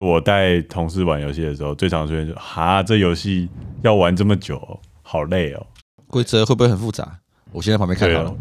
[0.00, 3.48] 我带同事玩游戏的时候，最常出现就哈，这游戏
[3.82, 5.66] 要玩这么久，好累哦。
[6.06, 7.06] 规则会不会很复杂？
[7.52, 8.36] 我先在旁边看好了，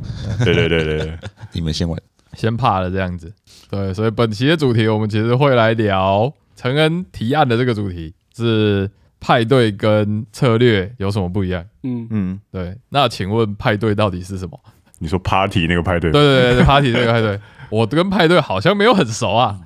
[0.46, 1.20] 对对对对对，
[1.52, 2.00] 你们先玩。
[2.34, 3.34] 先怕了这样子。
[3.70, 8.90] 对，所以本期的主题我们其实会来聊陈恩提案的这个主题是
[9.20, 11.66] 派对跟策略有什么不一样？
[11.84, 14.58] 嗯，嗯，对，那请问派对到底是什么？
[15.00, 17.40] 你说 party 那个派对，对对对对，party 那个派对，
[17.70, 19.60] 我跟派对好像没有很熟啊。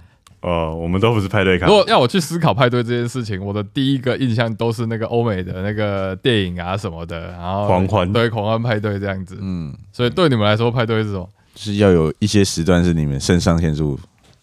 [0.44, 1.74] 呃，我们都不是派对咖如。
[1.74, 9.38] 果要我去思考派对这件事情，我的第一个印象都是那个欧美的那个电影啊什么的，然后狂欢对狂欢派对这样子。
[9.40, 11.30] 嗯，所以对你们来说，派对是什么？
[11.56, 13.98] 就是要有一些时段是你们肾上腺素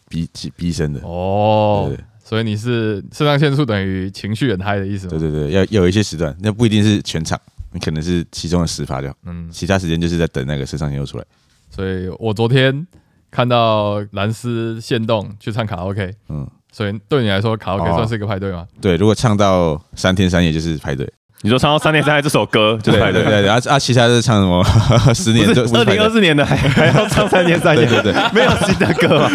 [0.09, 1.01] 逼逼升的。
[1.03, 5.11] 哦对，所以你是肾上腺素等于情绪很嗨的意思吗？
[5.11, 7.39] 对对对，要要有一些时段，那不一定是全场，
[7.73, 11.25] 你可能是其中的十发就好，嗯，其他时间就是在等那个肾上腺素出来。
[11.69, 12.87] 所以我昨天
[13.31, 17.95] 看到蓝斯现动去唱卡拉 OK，嗯，所以对你来说，卡拉 OK 哦。
[17.95, 18.67] 算是一个派对吗？
[18.81, 21.09] 对，如果唱到三天三夜就是排队，
[21.43, 24.65] 你说唱到三天三夜这首歌就是对派对，对对，然后啊，其他是唱什么？
[25.15, 29.31] 十年不就是二零二四年的还还要唱三天三夜，对对对，没有新的歌嘛？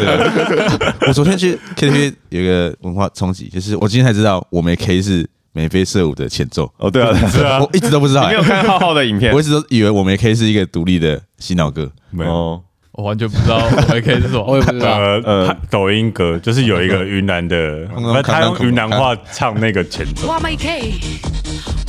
[1.08, 7.60] 我昨天去 KTV 有一个文化冲击，就是我今天才知道我没 K 是眉飞色舞的前奏，哦，对啊，是啊。
[7.62, 9.34] 我，一直都不知道、你没有看浩浩的影片。
[9.34, 12.32] 我一直都以为我没 K 是一个独立的洗脑歌，没有。
[12.32, 12.62] 哦，
[12.98, 13.58] 我完全不知道
[13.90, 14.44] 我 AK 是什么。
[14.44, 14.98] 我也不知道。
[15.26, 17.86] 呃抖音歌就是有一个云南的，
[18.24, 20.94] 他用云南话唱那个前奏，哇没 K，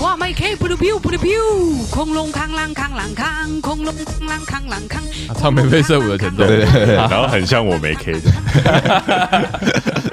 [0.01, 5.03] 哇没 K，不噜 biu 不噜 biu，恐龙扛啷扛啷扛，恐龙扛啷扛啷扛。
[5.39, 6.87] 唱眉飞色舞的前奏，对对对。
[6.87, 8.21] 对，然后很像我没 K 的，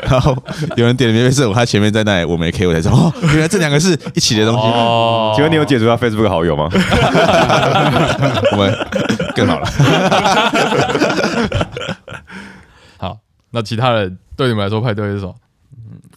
[0.09, 0.35] 然后
[0.75, 6.69] 有人点了眉飞色舞，他前面在那里我没 K，我才知道哦，原来这两个是一起的东西，哦，请问你有解除他 Facebook 好友吗？
[8.51, 8.87] 我们
[9.35, 9.65] 更好了。
[12.97, 13.19] 好，
[13.51, 15.35] 那其他人对你们来说派对是什么？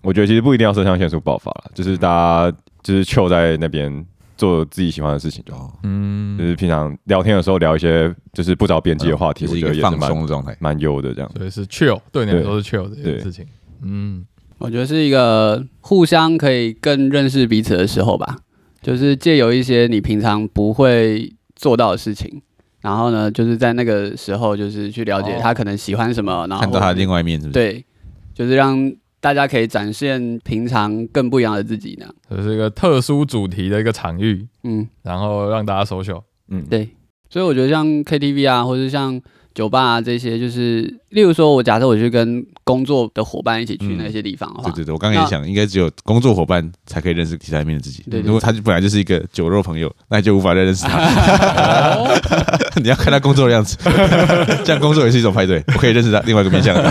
[0.02, 5.78] 我觉得其实不一定要肾上腺素爆发了，就是大家就是凑在那边做自己喜欢的事情就好。
[5.82, 10.56] 嗯就，是平常聊天的时候聊一些就是不着边际的话题，是一个放觉得也是蛮松的状态。
[10.60, 11.28] 蛮优的这样。
[11.36, 13.44] 所以是 chill，对你来说是 chill 这件事情。
[13.82, 14.24] 嗯，
[14.58, 18.36] 我觉得是一个互相可以更认识彼此的时候吧，
[18.80, 22.42] 就是借由一些你平常不会做到的事情，
[22.86, 27.52] 然后呢，就是在那个时候，就是去了解哦他可能喜欢什么，然后看到他的另外一面，是不是？
[27.52, 27.84] 对，
[28.32, 32.14] 就是让大家可以展现平常更不一样的自己那样。
[32.30, 36.22] 这是一个特殊主题的一个场域，嗯，然后让大家 social。
[36.48, 36.88] 嗯，对，
[37.28, 39.20] 所以我觉得像 KTV 啊，或者像
[39.56, 48.02] 酒吧啊这些，就是例如说，我假设我去跟工作的伙伴一起去嗯那些地方的话，对对对，我刚刚也想，应该只有工作伙伴才可以认识其他一面的自己。
[48.10, 50.98] 对对如果他就本来就是一个酒肉朋友，那你就无法再认识他。
[50.98, 52.06] 哦，
[52.82, 53.78] 你要看他工作的样子，
[54.62, 56.76] 这样工作也是一种派对，我可以认识他另外一个面向。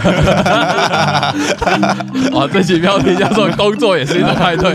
[2.33, 4.73] 哇，这期标题叫做“工作也是一种派对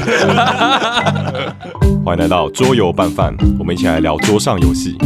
[2.04, 4.96] 欢迎来到桌游拌饭，我们一起来聊桌上游戏。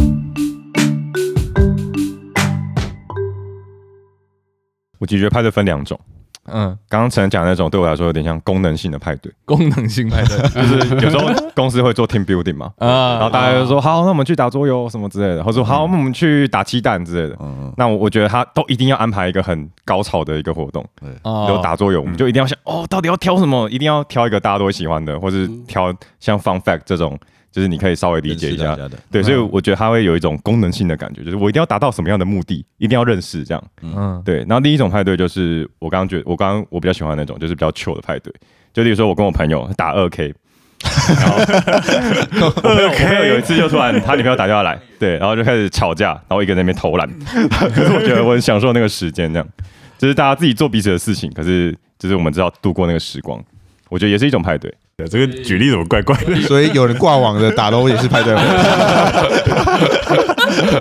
[4.97, 5.99] 我其实觉得派对分两种，”。
[6.47, 10.37] 嗯，刚刚陈讲那种对我来说有点像功能性的派对，功能性派对。
[10.49, 17.35] 就是有时候公司会做 team building 嘛， 啊然后大家就说好，那我们去打桌游什么之类的，或者说好，那我们去打鸡蛋之类的。
[17.39, 20.85] 嗯，那我我觉得他都一定要安排一个很高潮的一个活动，
[21.23, 23.67] 哦有打桌游，我们就一定要想哦，到底要挑什么？
[23.71, 27.17] 一定要挑一个大家都会喜欢的，或是挑像 fun fact 这种，
[27.55, 28.77] 就是你可以稍微理解一下。
[29.09, 33.63] 对，所以我觉得它会有一种功能性的感觉，就是我一定要达到什么样的目的，一定要认识这样。
[33.81, 38.33] 嗯，对，然后第一种派对就是我刚刚觉得，我刚刚我比较喜欢那种，就是比较 chill 的派对。
[38.73, 40.33] 就例如说，我跟我朋友打二 K，
[41.07, 47.09] 然后我朋友我朋友有一次就突然他女朋友打电话来， 对，然后就开始吵架，然后一个人在那边偷懒。
[47.73, 49.47] 可是我觉得我很享受那个时间，这样
[49.97, 53.41] 就是大家自己做彼此的事情，可是就是我们知道度过那个时光，
[53.89, 54.73] 我觉得也是一种派对。
[54.97, 56.33] 对这个举例怎么怪怪的？
[56.43, 58.41] 所以有人挂网的打楼也是派对吗？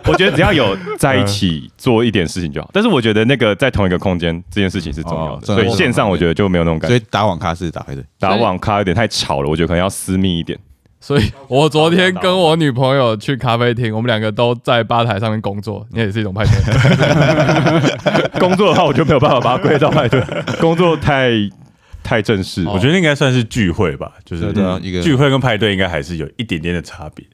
[0.06, 6.96] 我觉得只要有在一起做一点事情就好，但是我觉得那个在同一个空间这件事情是重要的，哦所以线上我觉得就没有那种感觉。
[6.96, 8.04] 所以打网咖是打派对。
[8.20, 10.56] 打网咖有点太吵了，我觉得可能要私密一点。
[11.00, 16.52] 所以我昨天跟我女朋友去咖啡厅，我们两个都在吧台上面工作，那也是一种派对。
[18.38, 20.22] 工作的话，我就没有办法把它归到派对，
[20.60, 21.30] 工作太
[22.04, 22.64] 太正式。
[22.68, 27.26] 我觉得应该算是聚会吧，就是对啊一个聚会跟派对应该还是有一点点的差别。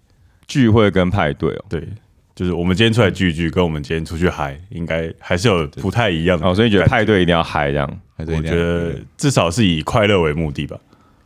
[0.46, 1.87] 聚会跟派对哦，对，
[2.34, 6.46] 就是我们今天出来聚一聚，跟我们今天出去嗨，应该还是有不太一样的。
[6.46, 8.00] 哦，所以觉得派对一定要嗨这样。
[8.17, 10.78] 我觉得至少是以快乐为目的吧。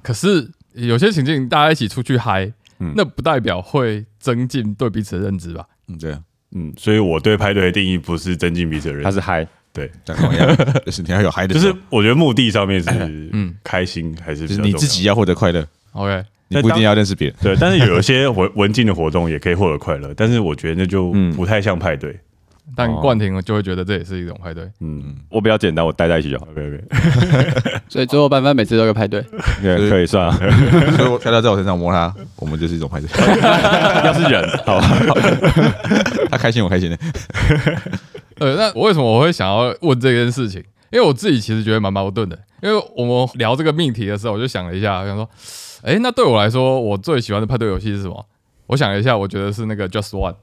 [0.02, 5.66] 可是有些情境，大家一起出去嗨，嗯那不代表会增进对彼此的认知吧？
[5.88, 6.20] 嗯对啊，
[6.54, 10.56] 嗯，所以我对派对的定义不是增进彼此的认识，他是嗨，对，但同样，
[10.86, 12.88] 就是你要有嗨的就是我觉得目的上面是
[13.32, 17.36] 嗯开心还是你自己要获得快乐，OK，你不一定要认识别人。
[17.42, 22.16] 对，但是有一些文 文静的活动也可以获得快乐，但是我觉得那就嗯不太像派对。
[22.74, 24.64] 但哦冠廷就会觉得这也是一种派对。
[24.80, 29.22] 嗯我比较简单，我待在一起就好，，OK OK， 所以最后班班每次都有个派对。
[29.60, 30.38] 对，可以算啊。
[30.96, 33.08] 所以我飘到在我身上摸他，我们就是一种派对。
[34.04, 34.88] 要是人，好吧，
[36.30, 36.98] 他开心，我开心的。
[38.38, 40.60] 呃，那我为什么我会想要问这件事情？
[40.92, 42.38] 因为我自己其实觉得蛮矛盾的。
[42.62, 45.28] 因为我们聊这个命题的时候，我就想了一下，我想说，
[45.82, 48.24] 哎，那对我来说，我最喜欢的派对游戏是什么？
[48.68, 50.36] 我想了一下，我觉得是那个 Just One，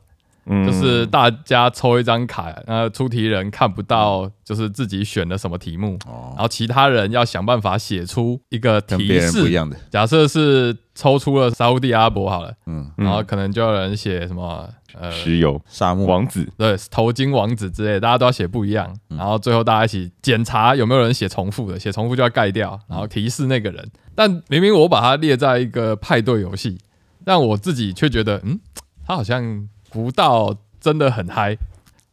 [0.45, 9.51] 嗯就是大家抽一张卡，那出题人看不到就是自己选的什么题目，哦然，后其他人要想办法写出一个提跟人不一示。
[9.53, 15.59] 样的，假设是抽出了沙烏地阿拉伯好了，嗯，然后可能就有人写什么呃石油。
[15.67, 16.05] 沙漠。
[16.05, 23.89] 王子，对，头巾王子之类，大家都要写不一样，然后最后大家一起检查有没有人写重复的，写重复就要盖掉，然后提示那个人。
[24.13, 26.77] 但明明我把它列在一个派对游戏，
[27.23, 28.59] 但我自己却觉得，嗯，
[29.07, 31.55] 它好像不到真的很嗨。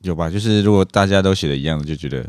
[0.02, 0.30] 有吧？
[0.30, 2.24] 就是如果大家都写的一样，就觉得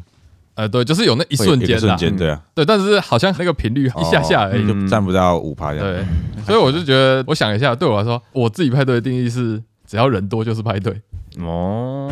[0.55, 4.67] 呃，对，就是有那一瞬间瞬间，对啊，对，但是好像那个频率一下下而已。
[4.67, 5.85] 就占不到五趴这样。
[5.85, 6.03] 对，
[6.45, 11.01] 所以我就觉得，我想一下，对我来说，我自己派对的定义是，只要人多就是派对。
[11.39, 12.11] 哦，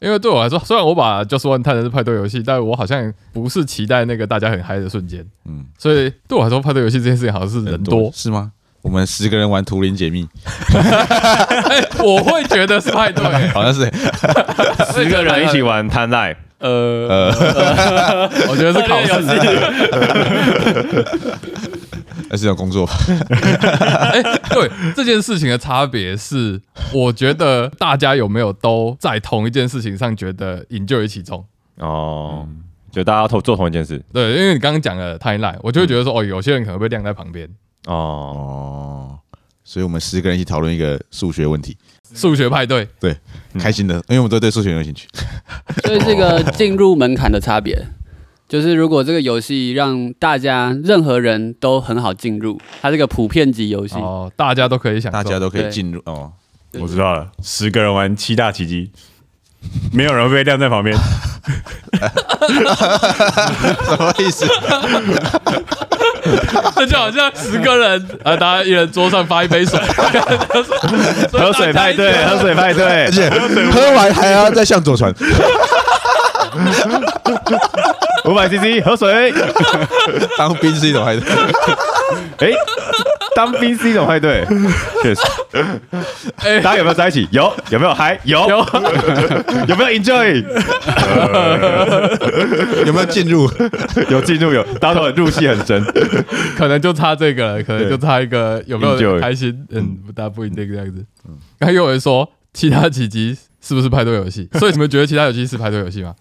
[0.00, 5.24] 因为对我来说，虽然我把 Just One 看成是派对游戏，但我好像不是期待那个大家很嗨的瞬间。
[5.46, 8.52] 嗯，所以对我来说，派对游戏这件事情好像是人多，是吗？
[8.82, 10.28] 我们十个人玩图灵解密，
[10.74, 13.24] 哎，我会觉得是派对。
[13.54, 13.84] 好像是
[14.92, 17.28] 十个人一起玩 摊赖，呃，
[18.48, 19.10] 我觉得是考试。
[22.30, 22.92] 那 是要工作吧。
[24.12, 26.60] 哎，对这件事情的差别是，
[26.94, 31.44] 我觉得大家有没有都在同一件事情上觉得引咎于其中。
[31.78, 32.46] 哦，
[32.90, 37.48] 就大家同做同一件事，对，因为你刚刚讲的 timeline，我就会觉得说，哦，有些人可能会晾在旁边。
[37.86, 39.18] 哦，哦，
[39.64, 41.76] 所以我们十个人一起讨论一个数学问题，
[42.14, 43.16] 数学派对，对，
[43.58, 45.08] 开心的，因为我们都对数学有兴趣。
[45.84, 47.86] 所以这个进入门槛的差别，
[48.48, 56.32] 就是如果这个游戏让大家任何人都很好进入，它是个普遍级游戏，哦，大家都可以想，大家都可以对进入哦。
[56.80, 58.90] 我知道了，十个人玩七大奇迹，
[59.92, 60.96] 没有人会被晾在旁边。
[63.84, 64.46] 什么意思？
[66.76, 69.78] 这就好像十个人，呃，大家一人桌上发一杯水，
[71.32, 72.38] 喝水派对，喝。
[72.38, 72.84] 水派对。
[73.06, 73.28] 而，且
[73.72, 75.12] 喝完还要再向左传，
[78.24, 79.32] 五百 CC 喝水，
[80.38, 81.20] 当兵是一种还是？
[82.38, 82.50] 哎，
[83.34, 84.44] 当兵是一种派对，
[85.02, 85.20] 确实。
[86.36, 87.26] 哎大家有没有在一起？
[87.30, 88.18] 有，有没有嗨？
[88.24, 88.58] 有，有
[89.68, 90.42] 有没有 enjoy？
[92.86, 93.48] 有没有进入？
[94.10, 95.82] 有进入有，大家都很入戏很深。
[96.56, 101.04] 可能就差这个了，可能就差一个有没有开心，嗯，不大不一定这样子。
[101.58, 104.48] 刚才有人说其他几集是不是派对游戏？
[104.58, 106.14] 所以你们觉得其他游戏是派对游戏吗？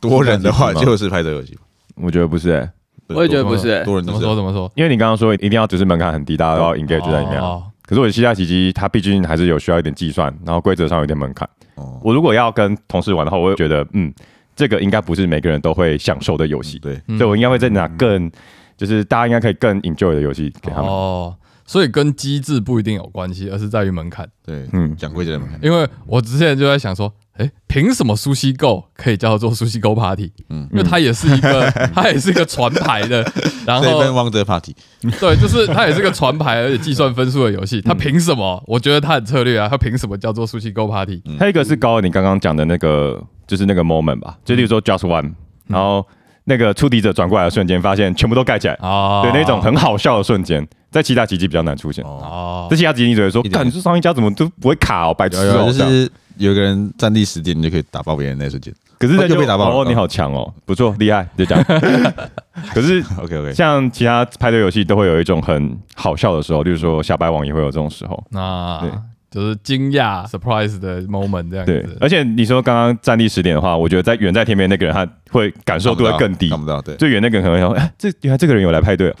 [0.00, 1.56] 多人的话就是派对游戏。
[1.96, 2.70] 我觉得不是哎，
[3.14, 3.78] 我也觉得不是、欸。
[3.78, 4.70] 怎么多人怎么说怎么说？
[4.74, 7.46] 因为你刚刚说一定要只是门槛很低，大家都要 engage 在里面啊。
[7.46, 11.48] 哦可是我的西下奇迹，它毕竟还是有需要一点计算，然后规则上有点门槛。
[11.74, 14.14] 哦，我如果要跟同事玩的话，我会觉得，嗯，
[14.54, 18.30] 这个应该不是每个人都会享受的游戏，对，嗯所以我应该会再拿更，
[18.76, 20.88] 就是大家应该可以更 enjoy 的游戏给他们。
[20.88, 21.34] 哦，
[21.70, 24.28] 所以跟机制不一定有关系，而是在于门槛。
[24.44, 25.56] 对，嗯讲规则的门槛。
[25.62, 30.32] 因为我之前就在想说，哎，凭什么苏西 Go 可以叫做苏西 Go Party？
[30.48, 33.22] 嗯因为它也是一个， 它也是一个传牌的，
[33.64, 34.74] 然后 Seven Wonder Party，
[35.20, 37.80] 对，就是它也是个传牌而且计算分数的游戏。
[37.82, 38.60] 它凭什么？
[38.66, 41.22] 我觉得它很策略啊，它凭什么叫做苏西 Go Party？
[41.38, 45.32] 还有一个是高，你刚刚讲的那个，就是那个 moment 吧，就例如说 just one，
[45.68, 46.04] 然后
[46.44, 52.04] 那个出题者转过来的瞬间，发现全部都盖起来，哦，对，那种很好笑的瞬间，在其他集集比较难出现。
[52.04, 53.52] 哦，哦在，其他集你只会说，一点。
[53.52, 58.72] 干，你说上一家怎么都不会卡哦，白痴有有哦，就是有个人占地十点，你就可以打爆别人那瞬间。
[58.98, 59.76] 可是那就又被打爆了。
[59.76, 61.64] 哦，你好强哦，不错，厉害，就这样。
[62.74, 68.22] 可是 OK OK，像其他派对游戏都会有一种很好笑的时候，例如说小白网也会有这种时候。
[68.30, 68.90] 那对
[69.30, 71.96] 就是惊讶 surprise 的 moment 这样对子，。
[72.00, 76.82] 而且你说刚刚站立十点的话，我觉得在远在天边那个人他会感受度会更低看，不到。
[76.82, 79.14] 对，最远那个人可能会想，哎， 这原来这个人有来派对哦。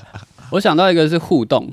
[0.50, 1.72] 我想到一个是互动，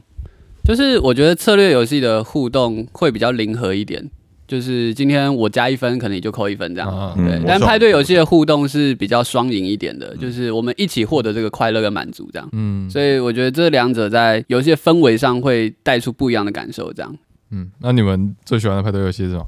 [0.63, 4.09] 就是我觉得策略游戏的互动会比较灵活一点，
[4.49, 7.13] 就是今天我加一分，可能你就扣一分这样。
[7.15, 12.49] 对，但派对游戏的互动是比较双赢一点的，就是我们一起获得这个快乐跟满足这样。
[12.53, 16.91] 嗯所以我觉得这两者在游戏的氛围上会带出不一样的感受。
[16.91, 17.15] 这样，
[17.51, 19.45] 嗯，那你们最喜欢的派对游戏是什么？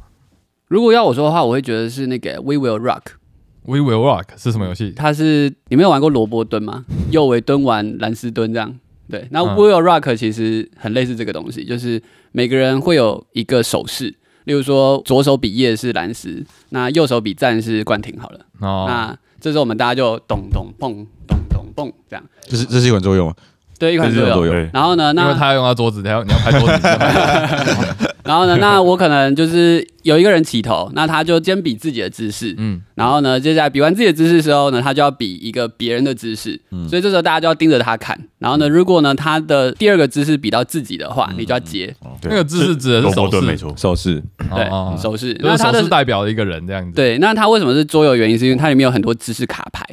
[0.68, 4.94] 如果要我说的话，我会觉得是那个 We Will Rock，We Will Rock 是什么游戏？
[4.96, 6.86] 它是你没有玩过萝卜蹲吗？
[7.12, 8.80] 右为蹲完蓝斯蹲这样。
[9.10, 14.14] 对，那嗯 We Will Rock 其实很类似这个东西，就是每个人会有一个手势，
[14.46, 18.40] 例如说左手比叶是蓝石，那右手比赞是冠廷好了。
[18.60, 23.36] 哦，那这时候我们大家就咚咚蹦咚咚蹦这样，这是这是一款作用吗？
[23.82, 24.22] 对，一款都有。
[24.22, 24.54] 这是有作用。
[24.54, 38.16] 对，然后呢，那因为他要用到桌子，他要你要拍桌子， 然后呢，那我可能就是有一个人起头，那他就先比自己的姿势，嗯，然后呢，接下来比完自己的姿势之后呢，他就要比一个别人的姿势，所以这时候大家就要盯着他看。
[38.38, 43.42] 然后呢，如果呢他的第二个姿势比到自己的话，你就要接，那个姿势指的是手势。
[43.42, 44.22] 没错，手势，
[44.54, 45.34] 对哦，手势。
[45.34, 46.96] 就是手那他的势代表一个人这样子。
[46.96, 48.16] 对，那他为什么是桌游？
[48.16, 49.84] 原因是因为它里面有很多姿势卡牌。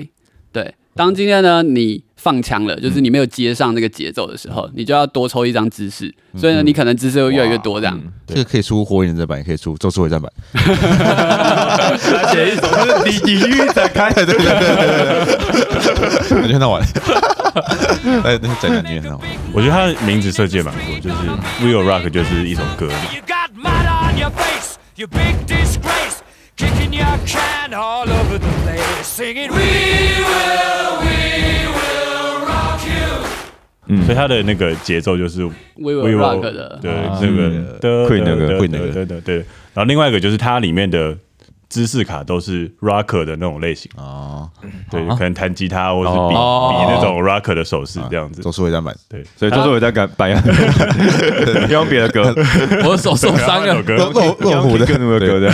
[0.53, 7.99] 对，当今天呢你放枪了，就是你没有接上那个节奏的时候，你就要多抽一张姿势，所以呢你可能姿势会越来越多这样。
[8.27, 10.31] 这个可以出火影忍者版，也可以出咒术回战版。
[12.29, 14.45] 写一首就是地地狱展开，对对对
[16.37, 16.83] 我觉得很好玩。
[18.25, 19.29] 哎，那宅男女也很好玩。
[19.53, 21.17] 我觉得他的名字设计也蛮酷，就是
[21.63, 26.19] Will Rock 就是一首歌，You got mud on your face, you big disgrace,
[26.57, 31.08] kicking your can all over the place, singing We will, we will rock
[33.89, 34.03] you.
[34.05, 35.45] 所以他的那个节奏就是
[35.77, 37.19] We will rock 的，对啊。
[37.21, 38.89] 那个的 Queen 那个会那个。
[38.93, 39.37] 对对对，
[39.75, 41.17] 然后另外一个就是它里面的
[41.69, 44.49] 姿势卡都是 rocker 的那种类型，哦，
[44.91, 46.75] 对，可能弹吉他或是比哦。
[46.79, 48.41] 比那种 rocker 的手势这样子。
[48.41, 48.95] 咒，术回战版。
[49.37, 50.31] 所以就是我在改版，
[51.71, 52.23] 用别的歌，
[52.85, 54.95] 我的手受伤了，歌肉肉肉虎的歌
[55.39, 55.53] 的，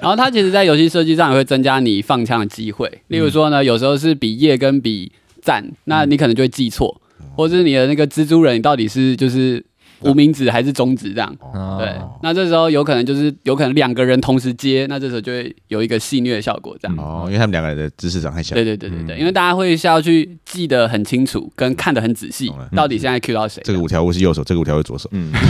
[0.00, 2.90] 然后它其实，在游戏设计上也会增加你放枪的机会。
[3.08, 6.98] 例如说呢，有时候是比耶跟比赞，那你可能就会记错，
[7.36, 9.64] 或者是你的那个蜘蛛人，你到底是就是
[10.00, 11.36] 无名指还是中指这样。
[11.40, 16.96] 哦对，那这时候有可能就是有可能两个人同时接，那这时候就会有一个戏虐的效果这样。
[16.98, 18.64] 哦，因为他们两个人的姿势长太像对。
[18.64, 23.62] 对对对对，因为大家会是要去记得很清楚，跟看得很仔细到底现在 Q 到谁。
[23.64, 25.08] 这个五条悟是右手，这个五条悟是左手。
[25.12, 25.30] 嗯。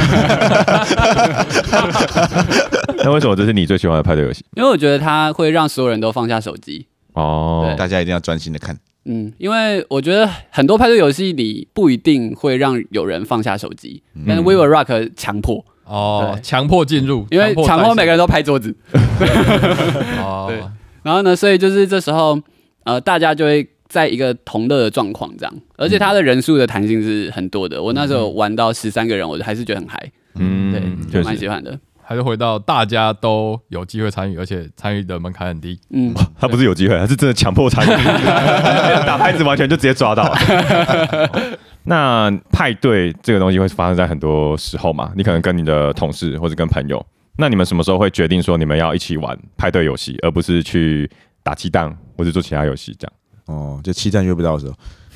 [2.99, 4.45] 那为什么这是你最喜欢的派对游戏？
[4.57, 6.87] 因为我觉得它会让所有人都放下手机。
[7.13, 8.77] 哦，大家一定要专心的看。
[9.07, 18.75] 嗯，因为我觉得很多派对游戏你不一定会让有人放下手机，但是 We Will Rock 强迫，哦，强迫进入，因为强迫每个人人都拍桌子，
[20.21, 20.61] 哦，对
[21.03, 22.41] 然后呢，所以就是这时候
[22.85, 27.81] 呃，大家就会在一个同乐的状况这样，而且它的人数的弹性是很多的。
[27.81, 30.73] 我那时候玩到十三个人，我还是觉得很嗨，嗯。
[30.73, 30.83] 对，
[31.13, 31.79] 就蛮喜欢的。
[32.09, 35.77] 还是回到大家都有机会参与，而且参与的门槛很低。
[35.91, 38.05] 嗯， 他不是有机会，他是真的强迫参与，
[39.05, 41.59] 打拍子完全就直接抓到了。
[41.83, 45.13] 那派对这个东西会发生在很多时候嘛？
[45.17, 47.05] 你可能跟你的同事或者跟朋友，
[47.37, 51.11] 那你们什么时候会决定说你们要一起玩派对游戏，而不是去
[51.43, 53.13] 打鸡蛋或者做其他游戏这样？
[53.47, 54.75] 哦，就七战约不到的时候，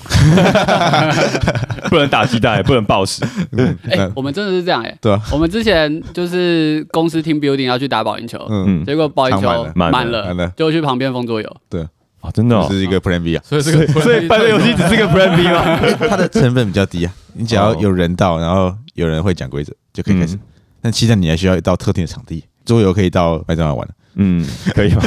[1.90, 3.24] 不能打鸡蛋，也不能暴食。
[3.90, 11.56] 哎、那我们真的是这样哎、对啊，我们之前就是公司 team building 要去打保龄球，嗯，嗯，结果保龄球场满了满了了，就去旁边封桌游。
[11.68, 11.82] 对
[12.20, 12.66] 啊，真的哦。
[12.70, 15.78] 是一个 Plan B 啊，所以这个所以派对游戏只是个 Plan B 吗？
[16.08, 20.40] 它的成本比较低啊，你只要有人到，然后有人会讲规则就可以开始嗯。
[20.82, 25.02] 但期待你还需要到特定的场地，桌游可以到麦当劳玩，嗯，可以吗？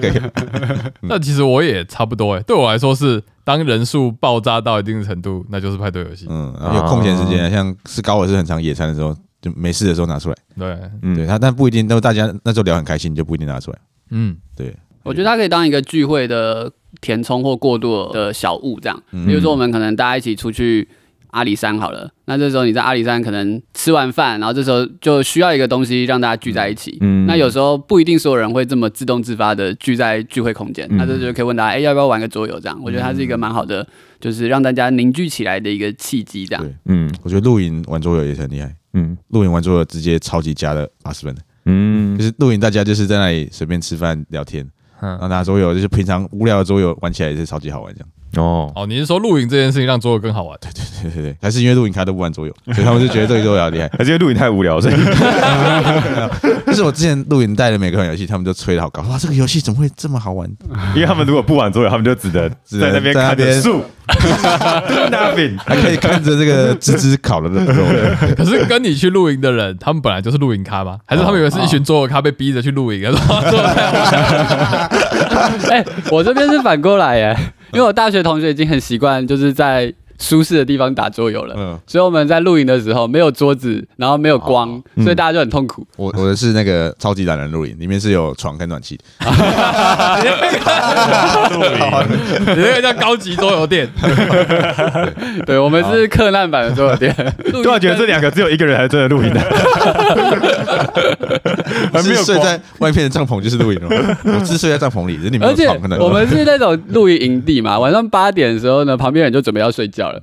[0.00, 0.12] 可以。
[1.02, 6.26] 那其实我也差不多哎，对我来说是当人数爆炸到一定程度，那就是派对游戏。
[6.28, 10.36] 嗯，然后有空闲时间啊，像是高尔是很常野餐的时候，就没事的时候拿出来。
[10.58, 13.78] 对，嗯对他，但不一定，都大家那时候聊很开心，就不一定拿出来。
[14.10, 16.70] 嗯，对，我觉得它可以当一个聚会的
[17.00, 19.02] 填充或过渡的小物，这样。
[19.12, 20.88] 嗯比如说，我们可能大家一起出去
[21.30, 26.98] 阿里山好了，那这时候你在阿里山可能吃完饭，然后这时候就需要一个东西让大家聚在一起。
[27.00, 32.58] 嗯那有时候不一定所有人会这么自动自发的聚在聚会空间，嗯那这就可以问大家，哎、要不要玩个桌游？
[32.58, 33.86] 这样，我觉得它是一个蛮好的，
[34.20, 36.46] 就是让大家凝聚起来的一个契机。
[36.46, 38.74] 这样对，嗯我觉得露营玩桌游也是很厉害。
[38.94, 44.64] 嗯露营玩桌游直接超级加了八十分的，嗯就是露营大家就是在那里随便吃饭聊天，
[45.00, 48.08] 嗯然后拿桌游，就是平常无聊的桌游玩起来也是超级好玩这样。
[48.36, 50.56] 哦，哦，你是说露营这件事情让桌游更好玩？
[50.60, 53.90] 对对对对对，还是因为露营卡都不玩桌游， 所以他们就觉得这个桌游好厉害。
[53.98, 54.94] 还是因为录影太无聊，所以
[56.66, 60.48] 就是我之前露营带的每个款游戏，他们就吹的好高，哇，这个游戏怎么会这么好玩？
[60.94, 63.82] 因为他们如果不玩桌游，他们就只能只能在那边看着树
[65.10, 65.58] nothing。
[65.66, 67.84] 还可以看着这个芝芝烤的肉。
[68.36, 70.98] 可是跟你去露营的人，他们本来就是露营咖吗？
[71.06, 73.02] 还是他们以为是一群桌游咖被逼着去露营？
[73.02, 74.90] 然后桌游太好玩
[75.70, 77.36] 哎、我这边是反过来耶，
[77.72, 81.54] 因为我大学同学已经很习惯，就是在舒适的地方打桌游了。
[81.58, 85.84] 嗯，所以我们在露营的时候没有桌子，然后没有光，嗯所以大家就很痛苦。
[85.96, 89.04] 我我的是那个超级懒人露营，里面是有床跟暖气的。
[92.54, 93.88] 你那个叫高级桌游店，
[95.46, 97.14] 对，我们是克难版的桌游店。
[97.50, 99.40] 突然觉得这两个只有一个人才真的露营的，
[101.92, 103.88] 还没有睡在外面的帐篷就是露营了。
[104.24, 106.06] 我是睡在帐篷里，里面有而且床跟暖气。
[106.06, 110.20] 我们是那种露营营地嘛，晚上八点的时候呢，旁边人就准备要睡觉了。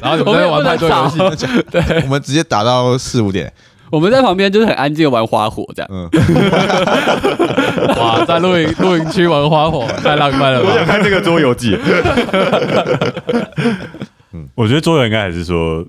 [0.00, 3.52] 然后你们在玩派对游戏， 对我们直接打到四五点。
[3.88, 5.88] 我们在旁边就是很安静的玩花火这样。
[5.92, 6.10] 嗯，
[7.96, 10.84] 哇，在露营露营区玩花火，太浪漫了我想？
[10.84, 11.78] 看这个桌游记。
[14.56, 15.84] 我觉得桌游应该还是说，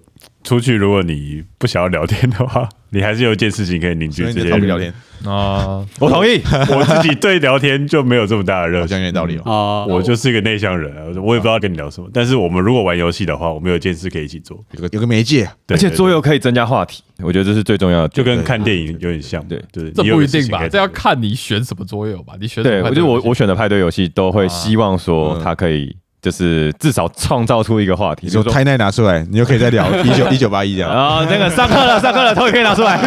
[0.48, 4.94] 出去如果你不想要聊天的话，你还是有一件事情可以凝聚所以这些人聊天，
[5.25, 8.98] 啊， 我同意，我自己对聊天就没有这么大的热情好像。
[9.00, 9.42] 有点道理哦。
[9.46, 12.10] 哦，我就是一个内向人啊，我也不知道跟你聊什么。
[12.13, 18.08] 但是我们如果玩游戏的话，我们有一件事可以一起做，有个有个媒介，而且桌游可以增加话题，我觉得这是最重要的。
[18.08, 19.46] 就跟看电影有点像。
[19.50, 20.66] 对对，这不一定吧？
[20.70, 22.36] 这要看你选什么桌游吧。
[22.39, 22.82] 你选什对？
[22.84, 30.90] 我觉得我我选的派对游戏都会希望说嗯它可以就是至少创造出一个话题，你说胎内拿出来，你就可以再聊 一九一九八一这样。
[30.90, 33.00] 啊，那个上课了，上课了，头也可以拿出来，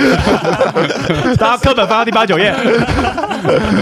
[1.36, 2.54] 大家课本翻到第八九页。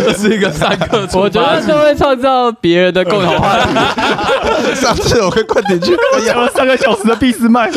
[0.05, 3.75] 这是一个上课我觉得这会创造别人的共同话题。
[4.81, 7.69] 上次我跟冠廷去，哎呀，讲了三个小时的俾斯麦，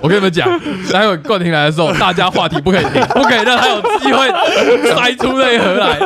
[0.00, 0.48] 我跟你们讲，
[0.92, 4.28] 待会冠廷来的时候，大家话题不可以停，不可以让他有机会
[4.94, 5.98] 塞出内核来。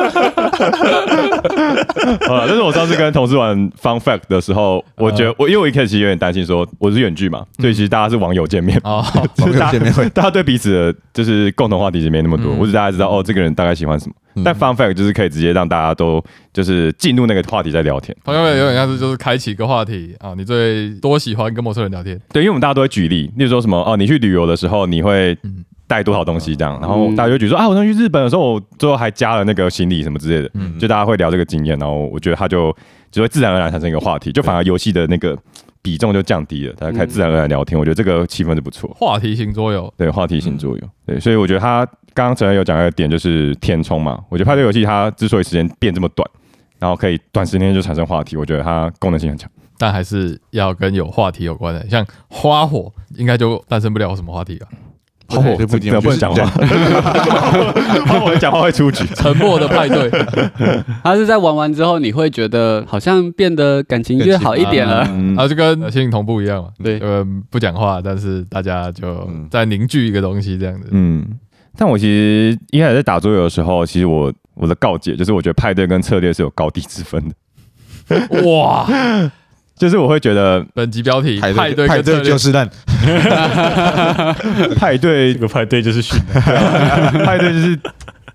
[2.27, 8.79] 好了，这是我上次跟同事玩 Fun Fact 的时候，我觉得我因为我一开始其实有点担心说我是远距嘛，所以其实大家是网友见面。
[8.83, 9.03] 哦，
[9.39, 14.15] 网友见面会， 大家对彼此的就是共同话题其实没那么多，嗯我只大家知道哦，这个人大概喜欢什么。
[14.43, 16.23] 但 fun fact 就是可以直接让大家都
[16.53, 18.15] 就是进入那个话题在聊天。
[18.23, 22.17] 朋友们有点像是就是开启一个话题啊，你最多喜欢跟陌生人聊天？
[22.31, 32.73] 对，因为我们大家都会举例，例如说什么哦，你去旅游的时候你会嗯带多少东西这样，然后大家就举说啊，我上去日本的时候，我最后还加了那个行李什么之类的，就大家会聊这个经验，然后我觉得他就
[33.11, 35.37] 就会自然而然产生一个话题，就反而游戏的那个
[35.81, 38.89] 比重就降低了，大家开始自然而然聊天，我觉得这个气氛是不错。
[38.95, 44.19] 话题型桌游，对话题型桌游，对，所以我觉得他刚刚陈恩有讲到一个点，就是填充嘛。
[44.29, 46.29] 我觉得派对游戏它之所以时间变这么短，
[46.77, 49.49] 然后可以短时间就产生话题，我觉得它功能性很强。
[49.77, 54.67] 但还是要跟有话题有关的，像花火，应该就诞生不了什么话题吧？
[55.29, 56.43] 花火不一定不能讲话，
[58.07, 59.05] 花火讲话会出局。
[59.15, 60.09] 沉默的派对，
[61.03, 65.07] 他是在玩完之后，你会觉得好像变得感情越好一点了。
[65.11, 66.69] 嗯啊，就跟心灵同步一样嘛。
[66.83, 70.87] 对呃，不讲话，但是大家就嗯在凝聚一个东西这样子。
[70.91, 71.25] 嗯，
[71.77, 77.35] 但我其实一开始在打桌游的时候，其实我我的告解就是，我觉得派对跟策略是有高低之分的。
[78.51, 78.87] 哇，
[79.79, 82.69] 就是我会觉得本集标题：派派对对派对就是烂，
[84.77, 86.41] 派 对这个派对就是训的，
[87.25, 87.79] 派对就是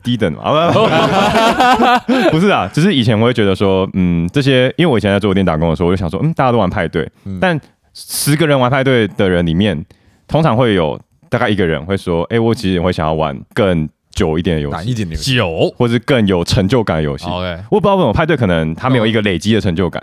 [0.03, 7.39] 低等嘛，啊不 不是啊，只是以前我会觉得说，嗯，这些，因为我以前在桌游店打工的时候，我就想说，嗯，大家都玩派对，嗯。
[7.41, 7.61] 但
[7.93, 9.85] 十个人玩派对的人里面，
[10.27, 15.37] 通常会有大概一个人会说，哎、我其实会想要玩更久一点的游戏，难一点的游戏。
[15.37, 15.75] 酒。
[15.77, 17.27] 或是更有成就感的游戏。
[17.27, 20.03] OK，我不知道为什么派对可能它没有一个累积的成就感，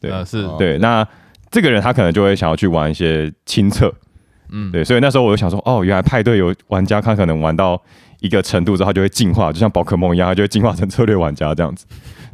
[0.00, 1.06] 对呃，是哦对，那
[1.50, 3.92] 这个人他可能就会想要去玩一些亲测，
[4.50, 7.80] 嗯，对，所以那时候我就想说，哦，原来派对有玩家，他可能玩到
[8.20, 11.84] 一个程度之后，他就会进化，就像宝可梦一样，他就会进化成策略玩家这样子。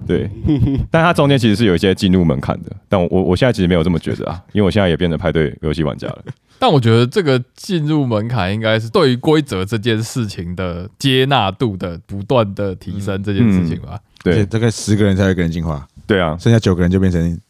[0.07, 0.29] 对，
[0.91, 6.19] 但他中间其实是有一些进入门槛的，但我我我现在其实没有这么觉得啊，因为我现在也变成派对游戏玩家了。
[6.59, 13.99] 但我觉得这个进入门槛应该是对于规则这件事情的接纳度的不断的提升这件事情吧。
[14.23, 17.41] 对大概十个人才有一个人进化，对啊，剩下九个人就变成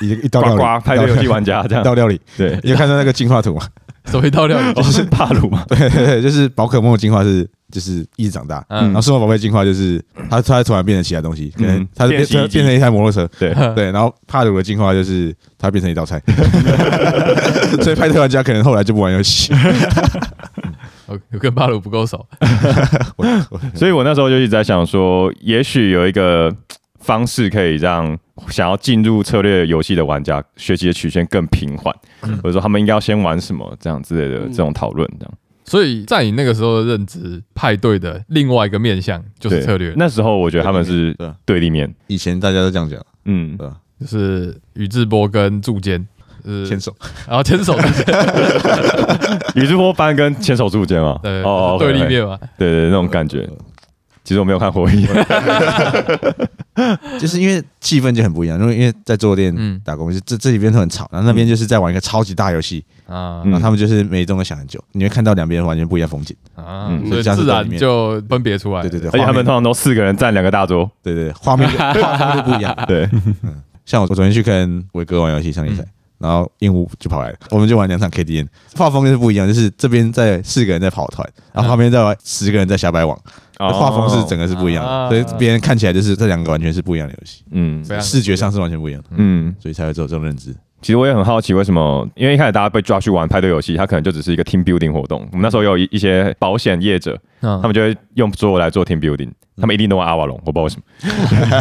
[0.00, 2.20] 一一道呱料理，呱派对游戏玩家这一样，道料理。
[2.36, 3.62] 对，你有看到那个进化图吗？
[4.06, 4.74] 所谓一道料理？
[4.74, 8.84] 就是帕鲁嘛，对 对对，就是宝可梦的进化是就是一直长大，嗯。
[8.86, 11.88] 然后数码宝贝进化就是它它突然变成其他东西，可能嗯。
[11.94, 16.20] 它是变变洗衣机变成一台摩托车，对， 对，然后帕鲁的进化就是它变成一道菜，
[17.80, 19.52] 所以派对玩家可能后来就不玩游戏。
[21.06, 22.26] 我我跟巴鲁不够熟，
[23.74, 26.52] 所以我那时候就一直在想说，也许有一个
[27.02, 28.16] 方式可以让
[28.48, 31.94] 想要进入策略游戏的玩家学习的曲线更平缓，
[32.36, 35.34] 或者说他们应该要先玩什么这样之类的这种讨论，这样。
[35.64, 43.68] 所以在你那个时候的认知，派对的另外一个面向就是策略，那时候我觉得他们是对立面，以前大家都这样讲，嗯，对？
[44.00, 46.04] 就是宇智波跟柱间，
[46.44, 46.94] 是牵手，
[47.28, 47.78] 然后牵手。
[47.80, 48.14] 之间，
[49.54, 52.36] 宇智波斑跟牵手柱间嘛，对哦，对立面嘛。
[52.58, 53.48] 对对，那种感觉，
[54.24, 55.06] 其实我没有看火影，
[57.18, 59.80] 就是因为气氛就很不一样，因为因为在桌游店嗯。
[59.84, 63.42] 打工，就这这里边都很吵，然后那边就是在玩一个超级大游戏，啊。
[63.44, 66.36] 嗯然后他们就是每一栋都想很久，你会看到两边完全不一样风景。
[66.54, 68.82] 啊嗯，所以这样子自然就分别出来。
[68.82, 72.76] 对对对，而且他们通常都四个人占两个大桌，对对对画面就画面就不一样。
[72.86, 73.08] 对，
[73.84, 75.84] 像我我昨天去跟伟哥玩游戏上一赛，
[76.22, 83.18] 然后鹦鹉就跑来了，我们就玩两场 KDN，画风就是不一样，就是这边在四个人在跑团，然后旁边在玩十个人在瞎摆网，
[83.58, 87.84] 画风是整个是不一样哦的，所以别人看起来就是这两个完全是不一样的游戏，嗯。
[88.00, 89.54] 视觉上是完全不一样的，嗯。
[89.60, 90.54] 所以才会有这种认知。
[90.82, 92.06] 其实我也很好奇，为什么？
[92.16, 95.20] 因为一开始大家被抓去玩派对游戏，它可能就只是一个 team building 活动。
[95.30, 100.82] 我们那时候有一一些保险业者，嗯他们就会用桌游来做 team building，他们一定都玩阿瓦隆，我不知道为什么。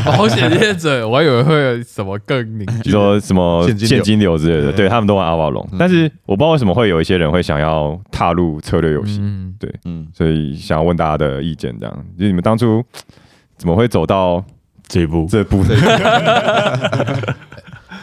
[0.18, 5.68] 保险业者，我还以为会有什么更凝比聚如说什么现金流现金流之类的，对他们都玩阿瓦隆。
[5.78, 9.56] 但是我不知道为什么会有一些人会想要踏入策略游戏，嗯，
[9.86, 12.84] 嗯，所以想要问大家的意见，这样就是你们当初
[13.58, 14.44] 怎么会走到
[14.88, 15.64] 这一步 这步？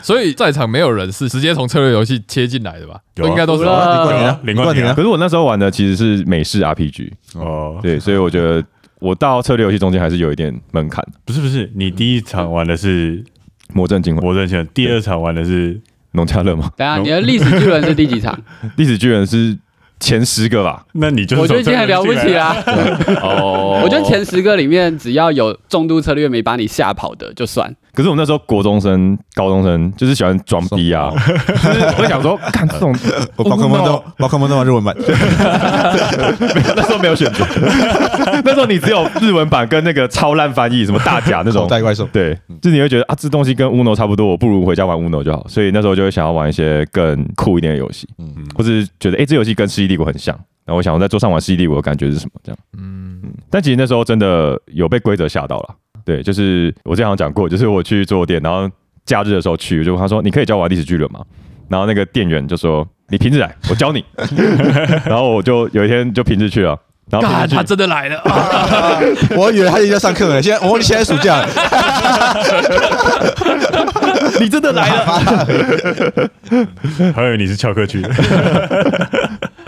[0.03, 2.99] 所以在场没有人是直接从策略游戏切进来的吧？
[3.17, 8.65] 有啊应该都是有啊冠廷啊，林冠廷啊可是我那时候玩的其实是美式 RPG，哦，对，所以我觉得
[9.01, 11.05] 我到策略游戏中间还是有一点门槛。
[11.25, 13.25] 不是不是，你第一场玩的是
[13.73, 15.81] 魔阵惊魂，魔阵线，第二场玩的是
[16.13, 16.71] 农家乐吗？
[16.77, 18.39] 等一下你的历史巨人是第几场？
[18.77, 19.57] 历史巨人是
[20.01, 20.87] 前十个吧？
[20.93, 22.55] 那你就是我觉得已经很了不起啊！
[22.55, 23.21] 啦。
[23.23, 27.75] 哦 我觉得前十个里面，只要有重度策略没把你吓跑的，就算。
[27.99, 32.95] 可是我那时候国中生、高中生就是喜欢装逼啊，就是我想说，看这种
[33.35, 37.45] 我宝可梦都宝可梦都玩日文版，那时候没有选择，
[38.45, 41.67] 那时候你只有日文版跟那个超烂翻译，什么大甲那种口。
[41.75, 42.09] 袋怪兽。
[42.13, 45.45] 对，就是你会觉得啊，这东西跟 Uno 差不多，我不如回家玩 Uno 就好。
[45.49, 50.33] 所以那时候就会想要玩一些更酷一点的游戏，嗯或是觉得哎、诶这游戏跟《世纪帝国》很像，
[50.65, 52.41] 然后我想我在桌上玩《世纪帝国》的感觉是什么？
[52.45, 55.75] 这样，嗯，但其实那时候真的有被规则吓到了。
[56.09, 58.67] 对，就是我之前好像讲过，就是我去坐店，然后
[59.05, 61.21] 假日的时候去，我就问他说：“你可以教我玩历史巨人吗？”
[61.69, 64.03] 然后那个店员就说：“你平日来，我教你。
[65.05, 66.75] ”然后我就有一天就平日去了，
[67.11, 68.99] 然后他，真的来了，啊
[69.37, 71.47] 我以为他已经在上课了，现在我现在暑假了，
[74.41, 75.05] 你真的来了。
[77.15, 78.09] 还以为你是翘课去的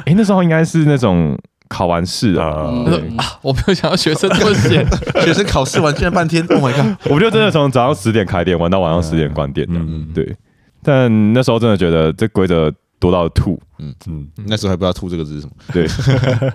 [0.06, 1.38] 哎，那时候应该是那种
[1.70, 2.82] 考完试啊，啊。
[2.84, 4.84] 他说啊，我没有想到学生这么闲，
[5.24, 6.96] 学生考试完居然半天， Oh my god！
[7.08, 9.78] 我们就真的从早上十点开店玩到晚上十点关店的。
[9.78, 10.36] 嗯对，
[10.82, 13.58] 但那时候真的觉得这规则多到吐。
[13.78, 15.86] 嗯嗯，那时候还不知道“吐”这个字是什么，对，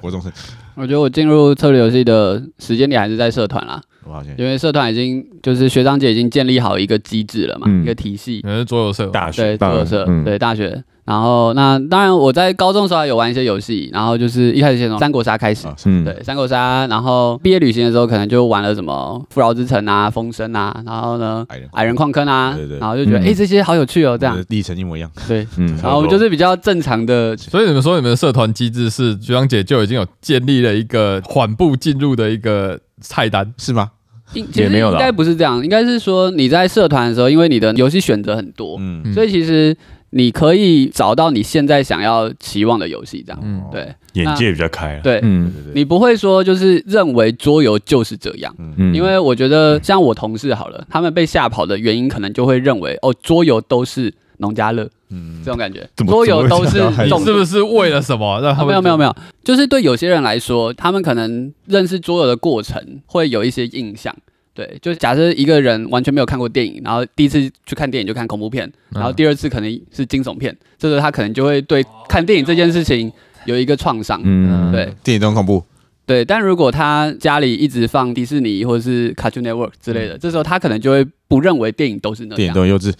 [0.01, 0.29] 我总是，
[0.75, 7.81] 我觉得我进入策略游戏的时间点还是在社团啦，我发现因为社团已经就是学长姐已经建立好一个机制了嘛，嗯。
[7.81, 8.41] 一个体系。
[8.41, 9.41] 可能是桌游社，大学。
[9.41, 10.23] 对，桌游社，嗯。
[10.23, 10.83] 对大学。
[11.05, 23.25] 然后那当然我在高中的时候还有玩一些游戏，然后就是一开始先从三国杀开始，啊嗯，对，三国杀，然后毕业旅行的时候可能就玩了什么富饶之城啊、风声啊，然后呢矮人矮人矿坑啊对对，然后就觉得嗯。
[23.25, 24.43] 哎、这些好有趣哦，这样。
[24.49, 33.91] 历程一模一样，对，嗯，然后我们就是比较正常的，所以你们说你们的社团机制是学长姐就已经有建立了一个缓步进入的一个菜单，是吗？
[34.33, 34.93] 应其实也没有啦。
[34.93, 39.13] 应该不是这样，应该是说你在社团的时候，因为你的游戏选择很多，嗯，嗯。
[39.13, 39.75] 所以其实
[40.17, 43.93] 你可以找到你现在想要期望的游戏，这样，嗯，对。
[44.13, 45.01] 眼界比较开了。
[45.01, 45.19] 对。
[45.23, 45.51] 嗯。
[45.51, 48.95] 对对对，你不会说就是认为桌游就是这样，嗯。
[48.95, 55.41] 因为我觉得像我同事好了，他们被吓跑的原因可能就会认为哦，桌游都是农家乐嗯。
[55.43, 58.39] 这种感觉，桌游都是是不是为了什么？
[58.39, 64.15] 让他啊，们没有没有没有，就是对有些人来说，他们可能认识桌游的过程会有一些印象。
[64.55, 73.11] 对，就假设一个人完全没有看过电影，然后第一次去看电影就看恐怖片，然后第二次可能是惊悚片，这时候他可能就会对看电影这件事情
[73.45, 74.21] 有一个创伤。
[74.23, 74.91] 嗯，对。
[75.03, 75.61] 电影都很恐怖，
[76.05, 82.61] 对，但如果他家里一直放迪士尼或者是 Cartoon Network 之类的，这时候他可能就会不认为电影都是那样电影都。
[82.61, 82.93] 很幼稚，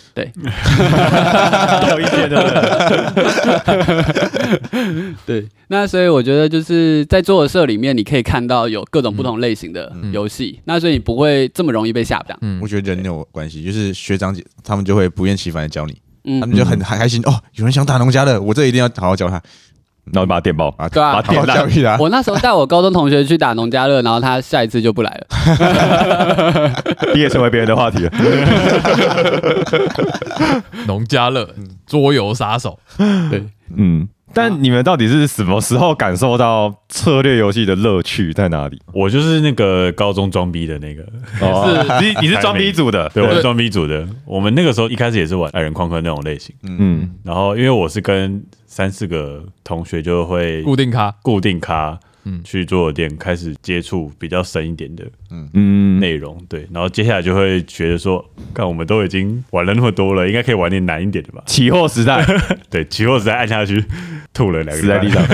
[1.90, 3.14] 有 一些的，
[5.26, 10.12] 对，那所以我觉得就是在桌游社里面，你可以看到有各种不同类型的嗯。
[10.12, 12.36] 游戏，那所以你不会这么容易被吓到。
[12.42, 12.60] 嗯。
[12.62, 16.40] 我觉得人有关系，就是学长姐他们就会不厌其烦的教你，嗯。
[16.42, 19.40] 他们就很很开心哦，有人想打农家的，我这一定要好好教他
[20.14, 21.14] 然后把它电爆，啊，对啊。
[21.14, 21.46] 好好点
[21.84, 26.74] 烂我那时候带我高中同学去打农家乐，然后他下一次就不来了。
[27.14, 28.12] 你也成为别人的话题了。
[30.88, 31.50] 农家乐
[31.88, 33.44] 桌游杀手，对，
[33.76, 38.80] 嗯，但你们到底是什么时候感受到策略游戏的乐趣在哪里？
[38.94, 41.04] 我就是那个高中装逼的那个，
[41.42, 41.66] 哦，
[42.02, 44.08] 你你是装逼组的，对，我是装逼组的。
[44.26, 47.10] 我们那个时候一开始也是玩矮人矿坑那种类型，嗯。
[47.24, 52.42] 然后因为我是跟三四个同学就会固定咖，固定咖，嗯。
[52.44, 61.44] 去桌游店开始接触比较深一点的嗯，内容，对，然后接下来就会觉得说，看我们都已经玩了那么多了，应该可以玩点难一点的吧？
[61.46, 62.26] 起货时代。
[62.70, 63.84] 对，起货时代按下去
[64.34, 65.26] 吐了两个死在地上，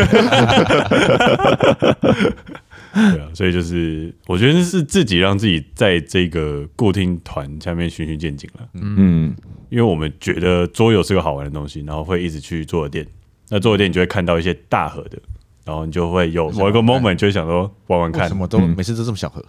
[2.93, 9.33] 对啊，所以就是我觉得是自己让自己在这个固定团下面循序渐进了，嗯，
[9.69, 13.07] 因为我们觉得桌游是个好玩的东西，然后会一直去做店，
[13.49, 15.17] 那做店你就会看到一些大盒的，
[15.65, 19.43] 然后你就会有某一个 moment 就会想说玩玩看什，么都每次都这么小盒，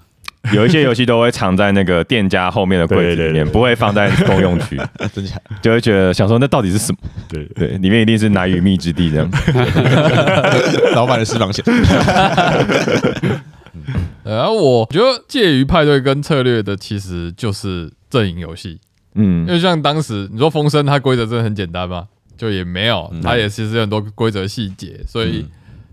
[0.53, 4.77] 有一些游戏都会藏在那个店家后面的柜子里面，不会放在公用区，
[5.15, 5.37] 真假？
[5.63, 6.99] 就会觉得想说那到底是什么？
[7.29, 9.31] 对，对，里面一定是奶与蜜之地这样。
[10.95, 11.65] 老板的私房钱，
[14.25, 18.81] 呃 然后我觉得介于派对跟策略的，其实就是阵营游戏。
[19.15, 22.07] 嗯因嗯为像当时你说风声，它规则真的很简单吗？
[22.37, 24.99] 就也没有，它也其实有很多规则细节。
[25.07, 25.47] 所以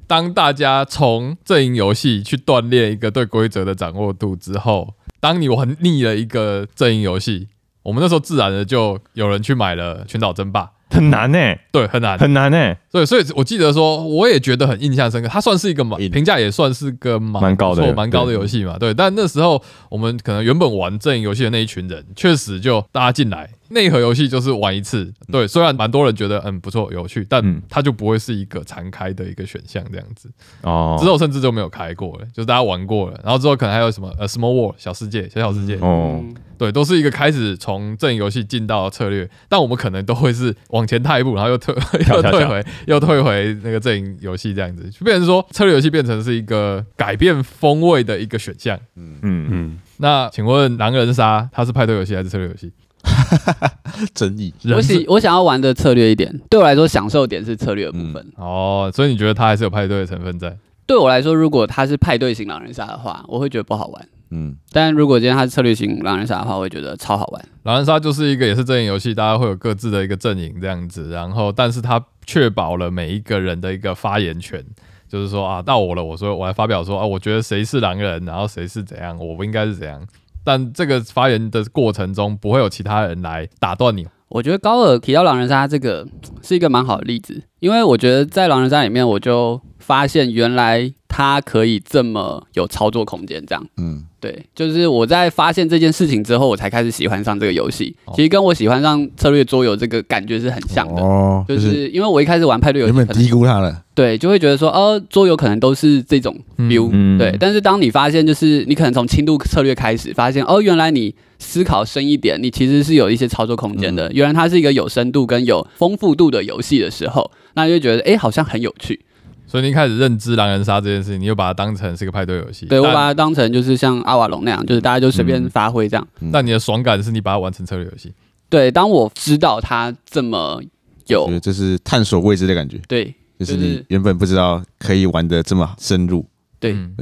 [0.09, 7.47] 当大家从阵营游戏去锻炼一个对规则的掌握度之后，当你玩腻了一个阵营游戏，
[7.83, 11.37] 我们那时候自然的就有人去买了《群岛争霸》，很难呢、
[11.71, 15.29] 对，很难，很难呢、对，所以我记得说，我也觉得很印象深刻。
[15.29, 18.79] 它算是一个蛮评价也算是个蛮蛮高的蛮高的游戏嘛。
[18.79, 25.11] 对，但那时候我们可能原本玩阵营游戏的那一群人，确实就大家进来内核游戏就是玩一次。
[25.31, 30.29] 对，虽然蛮多人觉得嗯不错有趣，但嗯它就不会是一个常开的一个选项这样子。
[30.61, 33.19] 哦，之后甚至就没有开过了，就是大家玩过了。
[33.23, 41.73] 然后之后可能还有什么呃 Small World 小世界小小世界，哦，嗯对，都是一个开始从阵营游戏进到策略，但我们可能都会是往前踏一步，然后又退
[42.09, 48.77] 又退回又退回那个阵营游戏这样子，就变成说策略游戏变成是一个改变风味的一个选项。
[48.97, 52.71] 嗯嗯，嗯，那请问狼人杀它是派对游戏还是策略游戏？
[54.13, 54.53] 争议。
[54.75, 58.25] 我喜我想要玩的策略一点，对我来说享受点是策略的部分。
[58.35, 60.57] 哦，所以你觉得它还是有派对的成分在？
[60.85, 64.07] 对我来说，如果它是派对型狼人杀的话，我会觉得不好玩。
[64.31, 67.45] 嗯，但如果今天它是策略型狼人杀的话，我会觉得超好玩。
[67.63, 74.63] 狼人杀就是一个也是阵营游戏，大家会有各自的一个阵营这样子，然后但是它确保了每一个人的一个发言权，
[75.07, 79.99] 就是说啊，到我了，我说我来发表说啊，我觉得谁是狼人，然后谁是怎样，我不应该是怎样。
[80.43, 84.07] 但这个发言的过程中，不会有其他人来打断你。
[84.29, 86.07] 我觉得高尔提到狼人杀这个
[86.41, 93.65] 是一个蛮好的例子，因为我觉得在狼人杀里面，我就发现原来它可以这么有操作空间，这样。
[93.77, 97.95] 嗯，对，就是我在发现这件事情之后，我才开始喜欢上这个游戏。
[98.05, 107.35] 哦其实跟我喜欢上策略桌游这个感觉是很像的，哦，就就是是因为我一开始玩派对游戏，可能原本低估他了，对，就会觉得说，哦，桌游可能都是这种 view，、嗯对。
[107.39, 114.11] 但是当你发现，就是你可能从轻度策略开始，发现哦，原来你思考深一点，你其实是有一些操作空间的。
[114.11, 118.99] 原来它是一个有深度跟有丰富度的游戏的时候，那你就觉得，哎，好像很有趣。
[119.47, 122.67] 所以你一开始认知狼人杀这件事情，你就把它当成是个派对游戏。
[122.69, 126.07] 但对我把它当成就是像阿瓦隆那样，就是大家就随便发挥这样。
[126.31, 128.13] 但你的爽感是你把它玩成策略游戏。
[128.47, 130.61] 对，当我知道它这么
[131.07, 136.25] 有觉得这是探索未知的感觉，对就是你原本不知道可以玩的这么深入，
[136.59, 136.95] 对嗯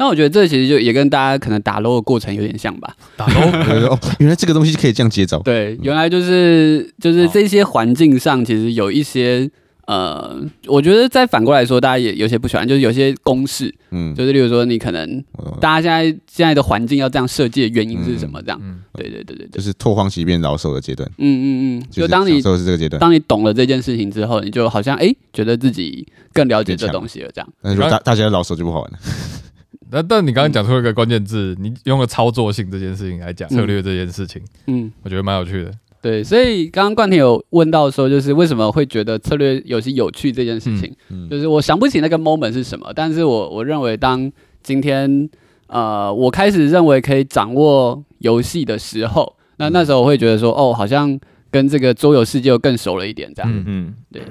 [0.00, 2.94] 那我觉得这其实就也跟大家可能打 low 的过程有点像吧。
[3.16, 3.50] 打 low
[3.90, 9.50] 哦，原来这个东西可以这样接招，对，原来就是就是哦这些环境上，其实有一些
[9.88, 15.24] 呃，我觉得再反过来说，大家也有些不喜欢，就是有些公式，嗯，就是例如说你可能
[15.62, 18.38] 大家现在现在的环境要这样设计的原因是什么？
[18.42, 27.48] 这样，嗯，对对对对对，就是拓荒期变老手的阶段，嗯嗯嗯，就就是当你享受是这个阶段，当你懂了这件事情之后，你就好像哎、觉得自己更了解这东西了，这样。
[27.62, 28.98] 但是如果大大家的老手就不好玩了，
[29.90, 35.72] 那但你刚刚讲出了一个关键字，你用了操作性这件事情来讲策略这件事情，嗯，我觉得蛮有趣的。
[36.00, 44.30] 对，所以刚刚冠廷有问到说，就是为什么会觉得策略游戏有趣这件事情，嗯就是我想不起那个 moment 是什么，但是我我认为当
[44.62, 45.28] 今天
[45.66, 51.18] 呃我开始认为可以掌握游戏的时候，那那时候我会觉得说，哦，好像
[51.50, 53.52] 跟这个桌游世界又更熟了一点，这样。
[53.52, 53.94] 嗯嗯。
[54.12, 54.22] 对，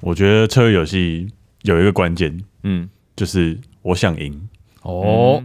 [0.00, 1.28] 我觉得策略游戏
[1.62, 4.48] 有一个关键，嗯，就是我想赢，
[4.82, 5.42] 哦，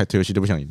[0.00, 0.66] 派对游戏都不想赢，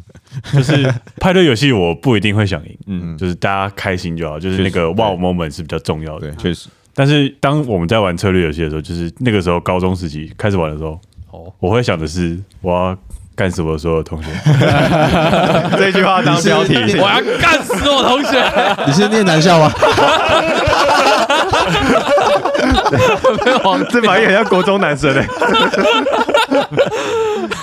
[0.52, 6.36] 就是派对游戏我不一定会想赢，嗯，就是大家开心就好，就是那个 wow moment 是比较重要的对。
[6.38, 12.98] 确实，但是当我们在玩策略游戏的时候，就是那个时候高中时期开始玩的时候，哦，我会想的是我要
[13.36, 14.30] 干死我所有同学。
[15.78, 18.44] 这句话当标题，我要干死我同学！
[18.88, 19.72] 你是念男校吗？
[23.92, 25.28] 这反应很像国中男生哎。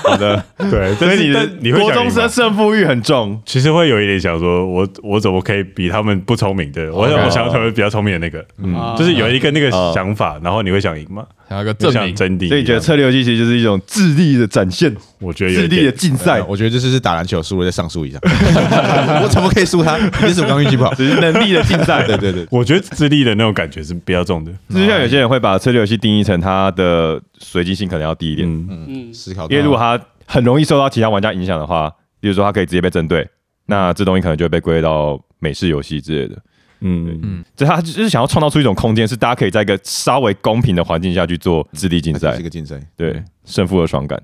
[0.07, 6.71] 好的， 对，所以你的你会国中生想赢吗胜负欲很重，其实会有一点想说，我我怎么可以比他们不聪明？
[6.73, 6.93] 的？
[6.93, 8.95] 我 OK 我想成为比较聪明的那个，嗯。
[8.97, 11.25] 就是有一个那个哦想法，然后你会想赢吗？
[11.49, 12.15] 想要一个就证明。
[12.15, 12.49] 真谛。
[12.49, 18.19] 所以你觉得策略游戏其实就是一种智力的展现，我觉得有智力的点竞赛，我觉得这就是打篮球输了再上诉一下，
[19.23, 19.99] 我怎么可以输他？
[19.99, 20.93] 一定是我刚运气不好。
[20.95, 22.05] 只是能力的竞赛。
[22.09, 24.53] 对对对，我觉得智力的那种感觉是比较重的。
[24.69, 29.51] 就是像有些人会把策略游戏定义成它的随机性可能要低一点，嗯，嗯，思考到。
[29.51, 33.29] 因为如果它很容易受到其他玩家影响的话，比如说它可以直接被针对，
[33.67, 36.37] 那这东西可能就会被归类到美式游戏之类的。
[36.81, 37.21] 嗯。
[37.23, 37.45] 嗯。
[37.57, 42.37] 就他就是想要创造出一种空间，是大家可以在一个稍微公平的环境下去做智力竞赛。
[42.37, 44.21] 一，个竞赛，对胜负的爽感。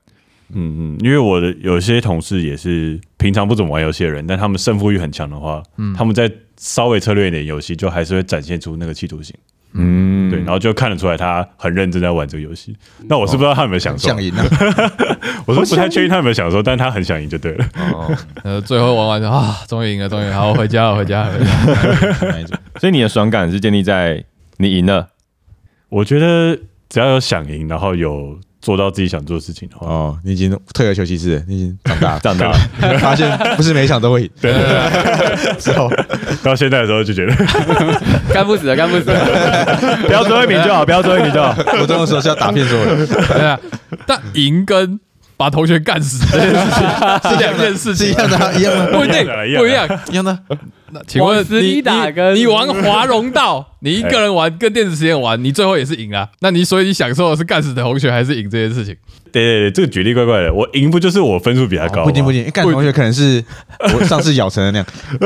[0.55, 5.95] 嗯嗯，因为我的有些同事也是平常不怎么玩游戏的人，但他们胜负欲很强的话，嗯。
[5.95, 9.35] 他们在稍微策略一点游戏，就还是会展现出那个企图心。
[9.74, 12.76] 嗯，对，然后就看得出来他很认真在玩这个游戏。
[13.08, 14.44] 那我是不知道他有没有享受，想赢啊！
[15.46, 17.64] 我说不太确定他有没有享受，但他很想赢就对了。
[17.92, 21.32] 哦， 呃，最后玩完就啊，终于赢了，终于好，我回家了，回家了。
[22.20, 24.22] 回家所以你的爽感是建立在
[24.58, 25.08] 你赢了，
[25.88, 26.58] 我觉得
[26.88, 32.59] 只要有想赢，然后有做到自己想做的事情的话，哦，你已经退而求其次，你已经长大了， 长大了。
[33.01, 34.31] 发现不是每一场都会赢。
[34.40, 35.90] 对 对对，之后
[36.44, 37.35] 到现在的时候就觉得，
[38.33, 39.98] 干不死的，干不死了。
[40.07, 41.53] 不要最后一名就好，不要最后一名就好。
[41.81, 43.59] 我这种时候是要打遍所有人，对啊，
[44.07, 45.01] 但赢跟
[45.37, 50.01] 把同学干死这件事情是两件事情，一样的啊，一样的，不一定一样一样的不一样。
[50.12, 50.38] 一样的。
[50.94, 56.28] 那请问你打跟你你玩华容道， 你一个人玩跟电子实验玩，你最后也是赢啊。
[56.40, 58.94] 那你所以你享受的是干死的同学还是赢这件事情？
[59.33, 60.52] 对对对，这个举例怪怪的。
[60.52, 62.05] 我赢不就是我分数比他高吗？
[62.05, 63.42] 不一定不一定，干同学可能是
[63.94, 64.87] 我上次咬成的那样，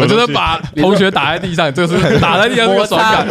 [0.00, 3.26] 我觉得什么东西把同学打在地上，就是打在地上这个爽感。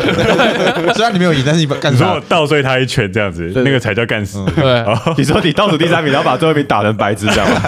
[0.93, 2.21] 虽然你没有赢，但是你干死你说我？
[2.29, 4.45] 倒追他一拳这样子，那个才叫干死。
[4.55, 4.85] 对，
[5.17, 7.61] 你说你倒数第三名，然后把最后一名打成白痴，这样吗？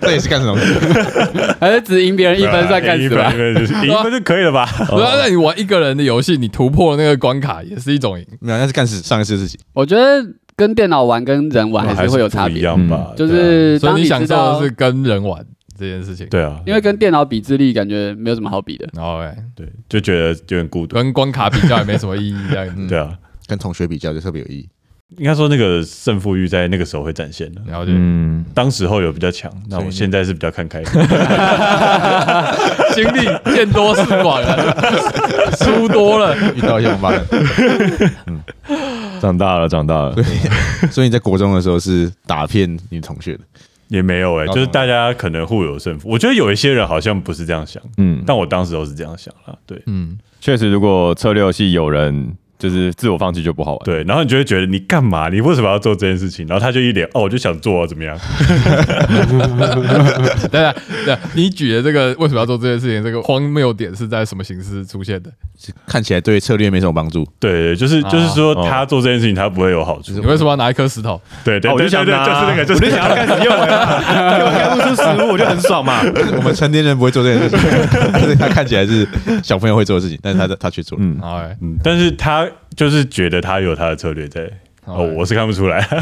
[0.00, 0.58] 这也是干什么？
[1.68, 3.32] 还是只赢别人一分算干什么一？
[3.32, 4.68] 分就是 赢一分就可以了吧？
[4.90, 8.26] 那你玩一个人的游戏，你突破了那个关卡，也是一种赢。
[8.40, 9.60] 没有，那是干事上一次的事情。
[9.74, 10.24] 我觉得
[10.56, 13.12] 跟电脑玩跟人玩还是会有差别一别，样吧？
[13.16, 15.44] 就是当所以你享知道受的是，跟人玩
[15.78, 16.26] 这件事情。
[16.28, 18.88] 对啊，因为跟电脑比智力，感觉没有什么好比的。
[18.94, 20.94] 然后哎，对，就觉得有点孤独。
[20.96, 22.86] 跟关卡比较也没什么意义，这样子。
[22.88, 23.12] 对啊，
[23.46, 24.68] 跟同学比较就特别有意义。
[25.16, 27.62] 应该说那个胜负欲在那个时候会展现的。
[27.66, 30.82] 了解，嗯，当时候有比较强，那我现在是比较看开。
[32.94, 33.20] 经历
[33.54, 36.36] 见多识广了， 输多了。
[36.54, 37.24] 遇到一些王八蛋，
[39.20, 40.14] 长大了，长大了。
[40.92, 43.40] 所以你在国中的时候是打骗你同学的。
[43.88, 46.10] 也没有哎、就是大家可能互有胜负。
[46.10, 49.58] 我觉得有一些人好像不是这样想，嗯，但我当时都是这样想了。
[49.64, 53.80] 对嗯，确实，如果策略游戏有人就是自我放弃就不好玩。
[53.84, 55.28] 对，然后你就会觉得你干嘛？
[55.28, 56.46] 你为什么要做这件事情？
[56.46, 58.18] 然后他就一脸哦，我就想做啊，怎么样？
[60.50, 63.02] 对啊，对啊，你举的这个为什么要做这件事情？
[63.02, 65.30] 这个荒谬点是在什么形式出现的？
[65.86, 70.12] 看起来对策略没什么帮助，对对，就是啊就是说哦他做这件事情他不会有好处。
[70.12, 71.20] 你为什么要拿一颗石头？
[71.44, 73.66] 对对对对对，就想拿就是那个，就是我就想要开始用了，
[74.46, 76.00] 我开不出食物，我就很爽嘛。
[76.36, 77.68] 我们成年人不会做这件事情，
[78.12, 79.04] 但是他看起来是
[79.42, 81.04] 小朋友会做的事情，但是他他却做了。
[81.60, 84.42] 嗯，但是他就是觉得他有他的策略在。
[84.90, 85.84] 哦，我是看不出来，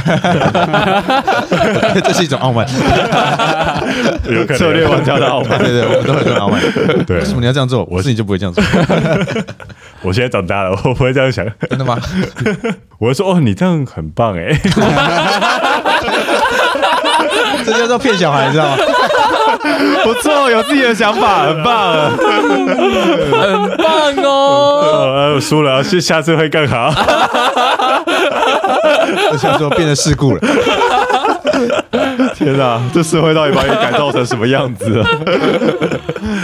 [2.05, 2.65] 这是一种傲慢，
[4.31, 5.59] 有可能策略玩家的傲慢。
[5.63, 6.63] 对对，我们都很傲慢。
[7.05, 7.85] 对为什么你要这样做？
[7.91, 8.63] 我是你就不会这样做，
[10.03, 11.99] 我现在长大了，我不会这样想，真的吗？
[12.99, 14.57] 我会说哦，你这样很棒哎，
[17.65, 18.77] 这叫做骗小孩，知道吗？
[20.05, 22.11] 不错，有自己的想法， 很棒。
[22.17, 24.31] 很棒哦！
[24.83, 26.93] 哦，我输了，下下次会更好。
[29.33, 30.41] 我想说变成事故了。
[32.35, 35.07] 天哪，这社会到底把你改造成什么样子了？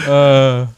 [0.09, 0.69] 呃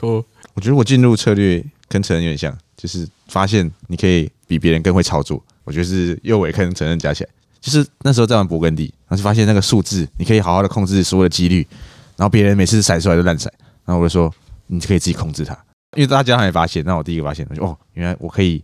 [0.00, 5.42] ，cool，我觉得我进入策略跟承认有点像，就是发现你可以比别人更会操作。
[5.64, 7.30] 我觉得是右尾跟承认加起来，
[7.62, 11.66] 就是那时候在玩勃艮第，然后就发现那个数字你可以好好的控制所有的几率，
[12.16, 13.50] 然后别人每次甩出来都乱甩，
[13.86, 14.30] 然后我就说
[14.66, 15.56] 你可以自己控制它，
[15.96, 18.62] 因为大家还没发现，那我第一个发现，我就哦，原来我可以。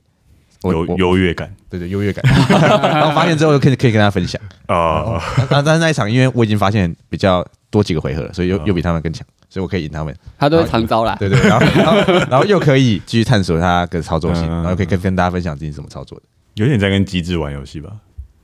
[0.62, 2.20] 我有优越感对对优越感，
[2.82, 4.42] 然后发现之后就可以可以跟大家分享。
[4.66, 5.16] 哦，
[5.48, 10.12] 但但是那一场，因为我已经发现比较多几个回合了，所以又又比他们更强，所以我可以赢他们。
[10.37, 11.14] 他都是常招啦。
[11.20, 16.24] 对对，然后 然后然后又可以继续探索他的操作性，嗯然后可以跟跟大家分享自己怎么操作的。
[16.54, 17.92] 有点在跟机制玩游戏吧，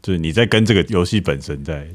[0.05, 1.87] 就是你在跟这个游戏本身在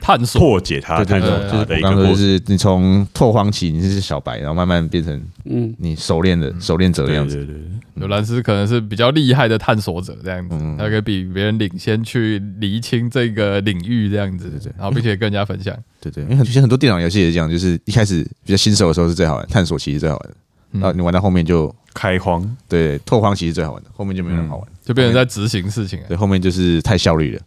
[0.00, 2.16] 探索，破解它，对对对，探索就是我它的一就过程。
[2.16, 7.36] 是你从拓荒期你是小白，然后慢慢变成嗯，你熟练的熟练者的对样子。
[7.36, 15.76] 对对对，有兰斯可能是比较厉害的探索者，这样子，嗯他可以比别人领先去厘清这个领域，这样子，对对然后并且跟人家分享。
[16.00, 20.36] 对对，因为很其实很多电脑游戏也是这样，就是一开始比较新手的时候是最好玩，探索期是最好玩的，
[20.80, 24.68] 然后你玩到后面就开荒，对拓荒其实最好玩的，后面就没有那么好玩。
[24.84, 26.06] 就变成在执行事情了。
[26.08, 27.42] 对，后面就是太效率了。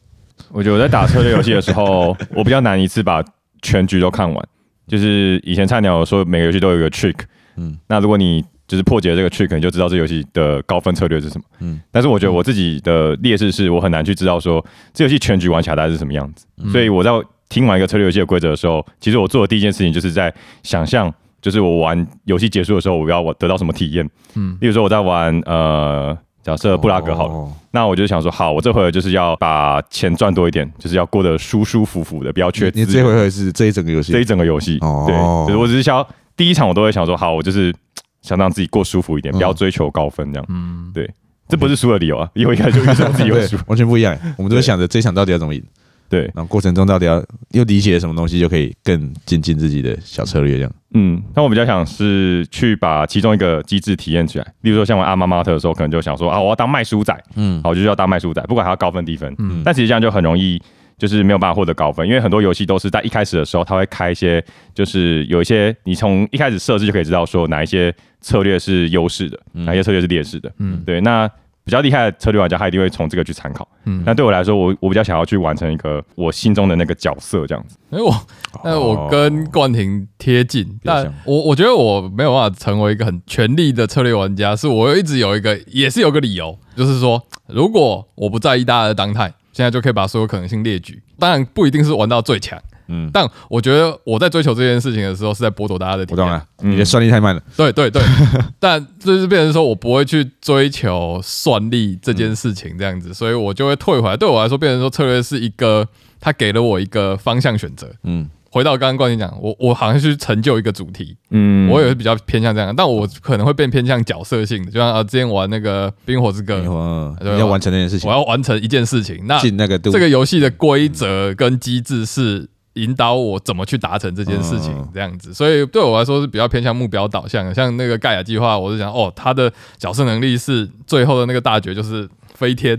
[0.50, 3.24] 我觉得我在打策略游戏的时候，我比较难一次把
[3.62, 4.48] 全局都看完。
[4.88, 7.16] 就是以前菜鸟有说每个游戏都有一个 trick，
[7.56, 11.44] 嗯嗯，那如果你就是破解这个 trick，你就知道这游戏的高分策略是什么。
[11.60, 16.46] 嗯嗯，但是我觉得我自己的劣势是我很难去知道说这游戏全局玩起来大概是什么样子。
[16.72, 17.12] 所以我在
[17.48, 20.34] 听完一个策略游戏的规则的时候，其实我做的第一件事情就是在
[20.64, 24.06] 想象，就是我玩游戏结束的时候，我要我得到什么体验。
[24.36, 26.18] 嗯嗯，例如说我在玩呃。
[26.44, 27.52] 假设布拉格好了，哦。
[27.72, 32.72] 那我就想说，好，我这回合就是要把钱赚多一点，就是要过得舒舒服服的，不要缺。
[32.74, 34.12] 你这回合是这一整个游戏？
[34.12, 35.06] 这一整个游戏，哦。
[35.08, 35.16] 对，
[35.48, 37.74] 就是我只是想要第一场我都会想说，好，我就是
[38.22, 39.38] 想让自己过舒服一点，嗯。
[39.38, 40.46] 不要追求高分这样。
[40.50, 41.10] 嗯，对，
[41.48, 43.58] 这不是输的理由啊，因为我一开始就预设自己会 输。
[43.68, 44.18] 完全不一样。
[44.38, 45.64] 我们都会想着这一场到底要怎么赢，
[46.12, 50.72] 对，然后过程中到底要又理解了什么东西，就可以更精进自己的小策略这样。
[50.94, 60.62] 嗯，那我比较想是去把其中一个机制体验起来，例如说像玩阿妈妈特的时候，可能就想说啊，我要当卖书仔，嗯好，我就是要当卖书仔，不管它高分低分，嗯但其实这样就很容易。
[60.98, 64.40] 就是没有办法获得高分，因为很多游戏都是在一开始的时候，它会开一些，
[64.76, 70.48] 就是有一些你从一开始设置就可以知道说哪一些策略是优势的，哪一些策略是劣势的。
[70.60, 71.02] 嗯嗯，对。
[71.02, 71.28] 那
[71.72, 73.66] 比较厉害的策略玩家，他一定会从这个去参考。
[73.86, 77.78] 嗯，那对我来说，我我比较想要去完成一个我心中的那个角色，这样子。
[77.92, 78.14] 因为我，
[78.62, 92.62] 但我跟冠廷贴近，但我我觉得我没有办法成为一个很全力的策略玩家，是我一直有一个，也是有个理由，就是说，如果我不在意大家的当态，现在就可以把所有可能性列举，当然不一定是玩到最强，
[92.92, 96.24] 嗯，但我觉得我在追求这件事情的时候，是在剥夺大家的体验。
[96.24, 97.42] 我懂了，嗯你的算力太慢了。
[97.56, 98.02] 对对对，
[98.60, 104.18] 但就是变成说我不会去追求算力这件事情这样子，所以我就会退回来。
[104.18, 105.88] 对我来说，变成说策略是一个，
[106.20, 107.90] 他给了我一个方向选择。
[108.04, 119.92] 嗯，回到刚刚冠军讲，我我好像去成就一个主题，嗯我也是比较偏向这样，但我可能会变偏向角色性的，就像啊之前玩那个《冰火之歌》，嗯，对你要完成那件事情我，要完成一件事情，那进那个度。
[119.92, 127.54] 这个游戏的规则跟机制是引导我怎么去达成这件事情嗯，这样子，所以对我来说是比较偏向目标导向的。
[127.54, 132.76] 像那个盖亚计划，我是想哦，他的角色能力是最后的那个大绝就是飞天，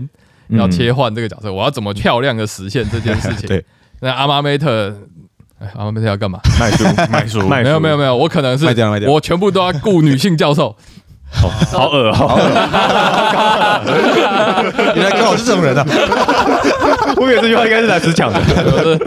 [0.49, 3.45] 嗯要切换这个角色，我要怎么漂亮的实现这件事情？
[3.49, 3.63] 对，
[3.99, 4.95] 那阿妈梅特。
[5.59, 6.39] 哎，阿妈梅特要干嘛？
[6.59, 8.65] 卖书， 卖书没有没有没有，我可能是
[9.07, 10.75] 我全部都要雇女性教授。
[11.33, 12.39] 好恶哦！
[14.95, 15.83] 原来刚好是这种人啊！
[17.17, 18.39] 我以为这句话应该是来吃讲的，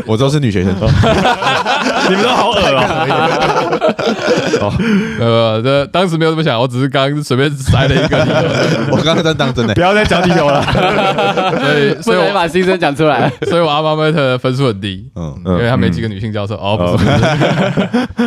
[0.06, 0.74] 我都是女学生，
[2.08, 2.60] 你们都好恶
[4.60, 4.72] 哦！
[5.20, 8.36] 呃，这当时没有这么想，我只是刚刚随便塞了一个理由，
[8.92, 9.80] 我刚刚在当真的不。
[9.80, 10.62] 要再讲理由了。
[11.62, 13.30] 所以不所以我能把心声讲出来。
[13.48, 16.54] 所以我阿妈梅特的分数很低，嗯，因为他没几个女性教授。
[16.56, 17.04] 哦，不是，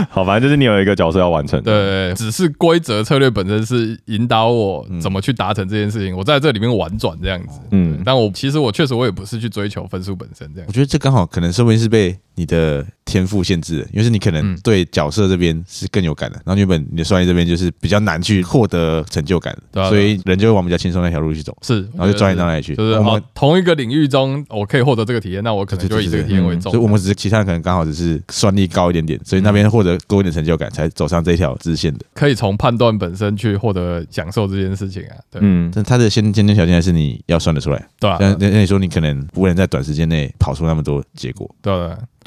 [0.09, 1.61] 好，反正就是你有一个角色要完成。
[1.61, 7.59] 对只是规则策略本身是引导我怎么去达成这件事情，我在这里面玩转这样子。
[7.71, 10.73] 嗯，但我其实我确实我也不是去追求分数本身这样我。
[10.73, 22.76] 觉得这刚好可能说明是被你的天赋限制的，因为是你可能嗯对角色这边是更有感的，然后原本你的算力这边就是比较难去获得成就感的，所以人就会往比较轻松那条路去走，是，然后就钻研到那里去。
[22.76, 26.84] 就是我们哦，同一个领域中，我可以获得这个体验，那我可能就以这个体验为重所以。
[26.84, 32.05] 我们只是其他人可能刚好只是算力高一点点，所以那边获得多一点成就感，才走上这条支线的。
[32.14, 37.88] 可以从判断本身去获得享受这件事情啊，对嗯，但它的先先天条件还是你要算得出来。
[37.99, 41.74] 对那那你说你可能不能在短时间内跑出那么多结果，对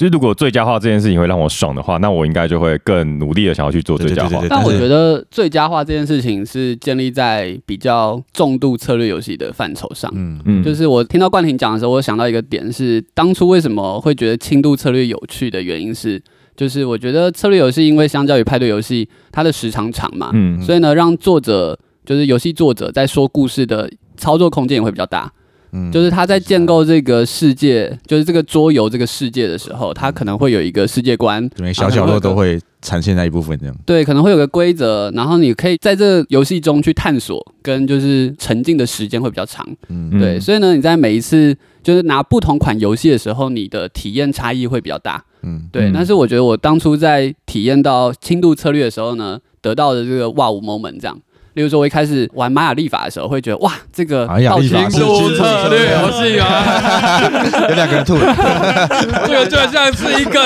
[0.03, 4.43] 就是如果最佳化这件事情会让我爽的话，那我应该就会更努力的想要去做最佳化。
[4.51, 10.11] 但我觉得最佳化这件事情是建立在比较重度策略游戏的范畴上。
[10.17, 16.21] 嗯，嗯就是我听到冠廷讲的时候，我想到一个点是，当初为什么会觉得轻度策略有趣的原因是，
[16.57, 25.33] 就是我觉得策略游戏因为相较于派对游戏，它的时长长嘛，嗯所以呢，让作者就是游戏作者在说故事的操作空间也会比较大。
[25.73, 33.75] 嗯就是他在建构这个世界，就是这个桌游这个世界的时候，他可能会有一个世界观，每小角落都会呈现那一部分这样。
[33.87, 39.67] 对，可能会有个规则，然后你可以在这游戏中去探索，跟就是沉浸的时间会比较长。
[39.89, 40.21] 嗯，嗯。
[40.21, 45.25] 对，所以呢，你在每一次就是拿不同款游戏的时候，你的体验差异会比较大。
[45.43, 45.93] 嗯，对，嗯。
[45.95, 51.19] 但是我觉得我当初在体验到轻度策略的时候呢，得到的这个哇呜 moment 这样，
[51.55, 57.23] 例如说，我一开始玩玛雅历法的时候，会觉得哇，这个玛雅历法是策略游戏啊，
[57.69, 58.15] 有两个人吐。
[58.17, 58.89] 了，
[59.27, 60.41] 这个就像是一个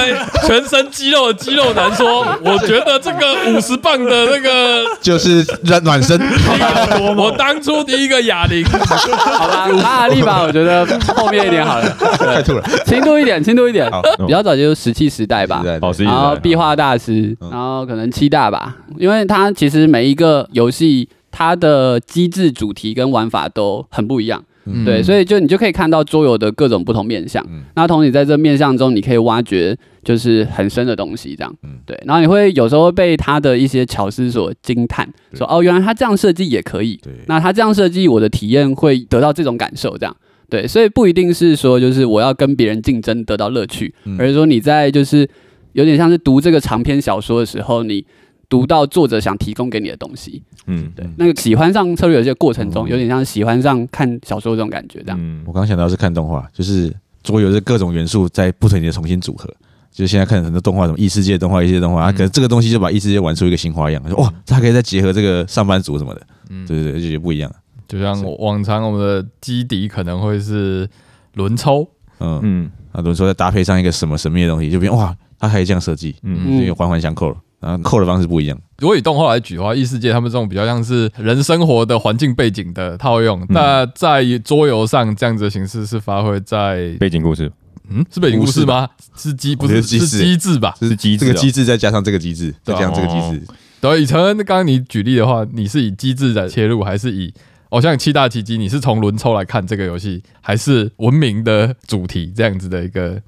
[0.46, 6.18] 全身肌肉的肌肉男说， 我觉得这个五十磅的那个，就是暖暖身。
[7.16, 10.84] 我当初第一个哑铃，好吧，玛雅历法我觉得
[11.14, 11.88] 后面一点好了，
[12.18, 12.62] 太吐了。
[12.84, 13.90] 轻度一点，轻度一点，
[14.26, 15.62] 比较早就是石器时代吧。
[15.98, 20.95] 然后壁画大师，然后可能七大吧，因为他其实每一个游戏
[21.36, 27.44] 它的机制、主题跟玩法都很不一样，嗯对，所以就你就可以看到桌游的各种不同面向。
[27.50, 31.94] 嗯那同时在这面向中，你可以挖掘就是很深的东西，这样嗯，对。
[32.06, 36.98] 然后你会有时候被他的一些巧思所惊叹，说哦，原来他这样设计也可以。
[37.26, 40.16] 那他这样设计，我的体验会得到这种感受，这样。
[40.48, 45.28] 对，所以不一定是说就是我要跟别人竞争得到乐趣，嗯而是说你在就是
[45.74, 48.02] 有点像是读这个长篇小说的时候，你
[48.48, 50.42] 读到作者想提供给你的东西。
[50.66, 55.18] 嗯对，那个喜欢上策略游戏的过程中，嗯有点像喜欢上看小说这种感觉，这样。
[55.20, 55.42] 嗯。
[55.46, 59.48] 我刚刚想到是看动画，就是桌游是各种元素在不停的重新组合。
[59.92, 66.66] 就是现在看很多动画，什么异世界动画、异世界动画，啊可能这个东西就把异世界玩出一个新花样，说哇，它可以再结合这个上班族什么的，嗯。
[66.66, 67.50] 对对对，就觉得不一样。
[67.88, 70.86] 就像往常我们的基底可能会是
[71.34, 71.88] 轮抽，
[72.18, 72.70] 嗯，嗯。
[72.92, 76.66] 啊，轮抽再搭配上一个什么神秘的东西，就变哇，它可以这样设计，嗯。
[76.66, 78.58] 嗯，环环相扣了，然后扣的方式不一样。
[78.78, 87.50] 如果以动画来举的话，异世界他们这种比较像是人生活的环境背景的套用，嗯那在桌游上这样子的形式是发挥在背景故事
[87.88, 88.88] 嗯是背景故事吗？
[89.16, 90.74] 是机不是是机制机制吧？
[90.80, 93.46] 就是机制哦这个机制再加上这个机制，再加上这个机制，
[93.80, 97.32] 对，以成刚刚你举例的话，你是以机制来切入，还是以
[97.70, 103.20] 哦像七大奇迹，你是从轮抽来看这个游戏，还是文明的主题这样子的一个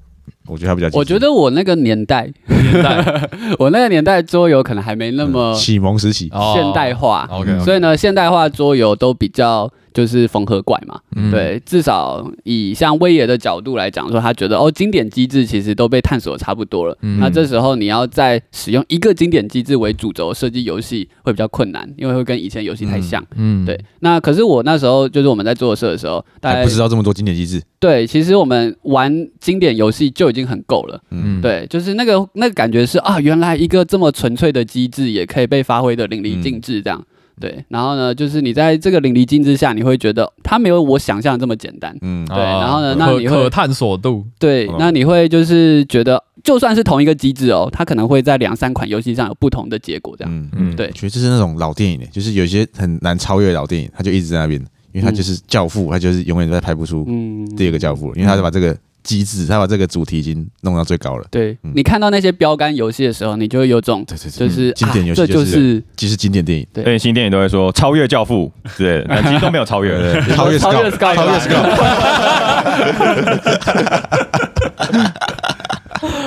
[0.49, 0.89] 我觉得他比较。
[0.97, 3.29] 我觉得我那个年代，年代？
[3.59, 10.99] 我那个年代桌游可能还没那么启蒙时期，哦现代化，OK，所以呢，现代化桌游都比较就是缝合怪嘛。
[11.15, 16.97] 嗯对，至少以像威爷的角度来讲，说他觉得哦，经典机制其实都被探索得差不多了。
[17.01, 23.23] 嗯那这时候你要再使用一个经典机制为主轴设计游戏，会比较困难，因为会跟以前游戏太像。
[23.35, 27.61] 嗯对，那可是我那时候就是我们在做社的时候，大家不知道这么多经典机制。
[27.79, 31.01] 对，其实我们玩经典游戏就已经很够了。
[31.11, 31.41] 嗯。
[31.41, 37.03] 对，就是那个那个感觉是啊，原来一个这么纯粹的机制也可以被发挥的淋漓尽致，这样。
[37.39, 41.97] 对，然后呢，就是你在这个淋漓尽致下，你会觉得它没有我想象的这么简单。
[42.01, 50.35] 嗯，对然后呢哦那你会可可探索度，哦，对那你会就是觉得，就算是同一个机制哦，它可能会在两三款游戏上有不同的结果，这样。
[50.35, 50.49] 嗯。
[50.57, 50.75] 嗯。
[50.75, 50.87] 对。
[50.87, 54.59] 我觉得这是那种老电影诶，就是有些很难超越老电影，它就一直在那边，
[54.91, 61.25] 因为它就是教父，它就是永远都在拍不出嗯，第二个教父，因为他就把这个机制，他把这个主题已经弄到最高了。
[61.31, 61.71] 对嗯。
[61.75, 66.83] 你看到那些标杆游戏的时候，你就会有种对对对，就是经典游戏就是是就是经典电影，对。
[66.83, 69.97] 对新电影都会说超越教父，对， 但其实都没有超越。
[70.35, 71.55] 超越超越 Sky，超越 Sky，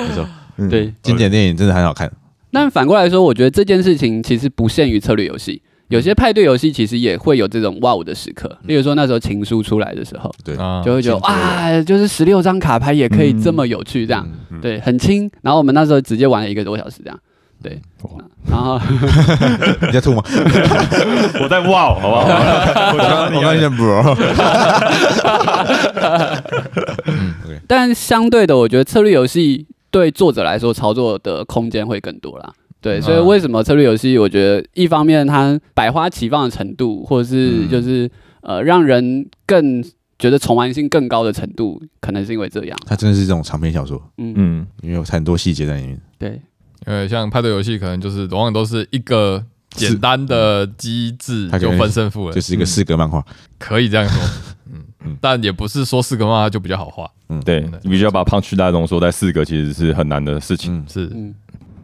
[0.08, 0.28] 没错，
[0.68, 0.92] 对。
[1.02, 2.10] 经典电影真的很好看。
[2.54, 5.62] 但反过来说，我觉得这件事情其实不限于策略游戏，
[5.92, 8.58] 有些派对游戏其实也会有这种哇哦的时刻。
[8.64, 15.30] 例如说那时候情书出来的时候，对，啊就会觉得进阶哇，就是十六张卡牌也可以这么有趣，这样、嗯对，很轻。
[15.42, 17.18] 然后我们那时候直接玩了一个多小时，这样
[17.62, 17.80] 对。
[18.50, 18.80] 然后
[19.86, 20.22] 你在吐吗？
[21.40, 22.22] 我在哇哦，好不好？
[22.92, 24.16] 我刚刚我刚才 bro，
[27.68, 32.52] 但相对的，我觉得策略游戏对作者来说操作的空间会更多啦。
[32.82, 34.18] 对，所以为什么策略游戏？
[34.18, 37.68] 我觉得一方面它百花齐放的程度，或者是嗯。
[37.70, 38.10] 就是、
[38.42, 39.80] 呃让人更
[40.18, 42.76] 觉得重玩性更高的程度，可能是因为这样。
[42.84, 46.00] 它真的是这种长篇小说，嗯，嗯，因为有很多细节在里面。
[46.18, 46.40] 对，
[46.86, 53.24] 因为像派对游戏可能就是往往都是一个简单的机制就它可能分胜负了，就是一个四格漫画，
[53.58, 54.20] 可以这样说，
[54.72, 54.82] 嗯。
[55.04, 57.40] 嗯但也不是说四格漫画就比较好画，嗯。
[57.44, 57.60] 对。
[57.60, 57.72] 嗯。
[57.82, 60.76] 你必须要把 punch 大浓缩在四格，其实是很难的事情。
[60.76, 61.10] 嗯，是。
[61.14, 61.34] 嗯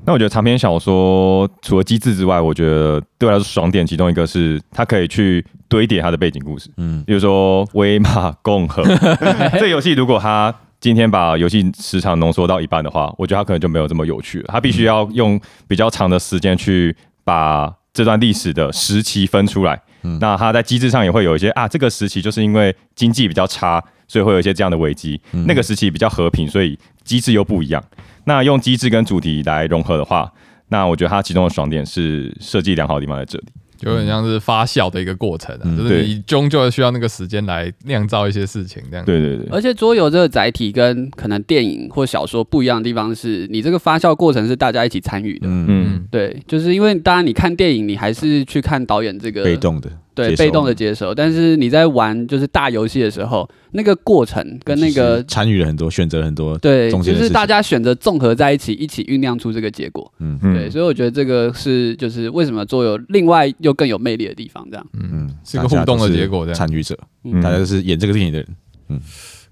[0.09, 8.83] 那我觉得长篇小说除了机制之外，我觉得对我来说爽点，其中一个是它可以去堆叠它的背景故事，嗯，比如说威马共和
[9.53, 14.47] 这个游戏，如果它今天把游戏时长浓缩到一半的话，我觉得它可能就没有这么有趣了。
[14.49, 19.79] 它必须要用比较长的时间去把这段历史的时期分出来。
[20.05, 25.21] 嗯那它在机制上也会有一些啊，这个时期就是因为经济比较差，所以会有一些这样的危机。
[25.33, 27.85] 嗯那个时期比较和平，所以机制又不一样。
[28.29, 30.31] 那用机制跟主题来融合的话，
[30.69, 33.45] 那我觉得它其中的爽点是设计良好的地方在这里。
[33.79, 39.07] 就有点像是发酵的一个过程啊，嗯就是对你终究需要那个时间来酿造一些事情，这样。
[39.07, 45.47] 对对对，而且桌游这个载体跟可能电影或小说不一样的地方是，你这个发酵过程是大家一起参与的。
[45.47, 49.89] 嗯，嗯，对，就是因为当然你看电影，你还是去看导演这个被动的，
[50.27, 60.13] 对被动的接受，但是你在玩就是大游戏的时候，那个过程跟那个参与了很多，选择了很多，对，就是大家选择综合在一起，一起酝酿出这个结果。
[60.19, 60.39] 嗯。
[60.43, 60.55] 嗯。
[60.55, 64.87] 对，所以我觉得这个是就是为什么桌游另外又更有魅力的地方，这样。
[64.95, 66.45] 嗯，是个互动的结果。
[66.45, 67.41] 这样参与者，嗯。
[67.41, 68.49] 大家都是演这个电影的人，
[68.89, 69.01] 嗯。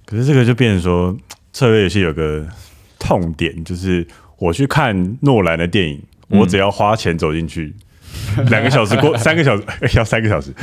[0.04, 1.16] 可是这个就变成说，
[1.52, 2.46] 策略游戏有个
[2.98, 4.06] 痛点，就是
[4.38, 6.40] 我去看诺兰的电影，嗯。
[6.40, 7.74] 我只要花钱走进去，
[8.50, 10.52] 两个小时过， 三个小时、哎要三个小时，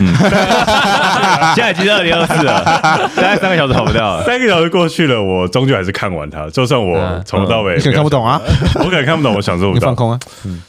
[1.55, 2.64] 现在已经是二零二四了，
[3.16, 4.24] 大概三个小时跑不掉了。
[4.26, 8.39] 三个小时过去了，我终究还是看完它，就算我嗯从头到尾你可能看不懂啊，
[8.80, 9.80] 我可能看不懂，我享受不到。
[9.80, 10.20] 你放空啊，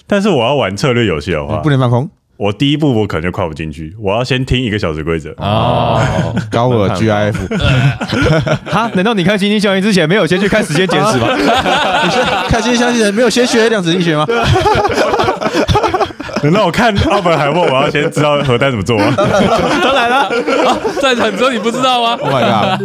[0.06, 5.30] 但是我要玩策略游戏的你话不，能放空，我第一步我可能就跨不进去，我要先听一个小时规则。
[5.36, 6.00] 哦，
[6.50, 7.34] 高尔 GIF，
[8.70, 8.90] 哈？
[8.94, 11.28] 难道你看《星际效应》之前没有先去看时间简史吗？
[11.36, 12.18] 你是
[12.48, 14.26] 看新相信人没有先学量子力学吗？
[16.44, 19.14] 难道我看奥本海默，我要先知道核弹怎么做吗？
[19.16, 20.28] 当然了，
[21.00, 22.84] 在场你说你不知道吗？Oh my god！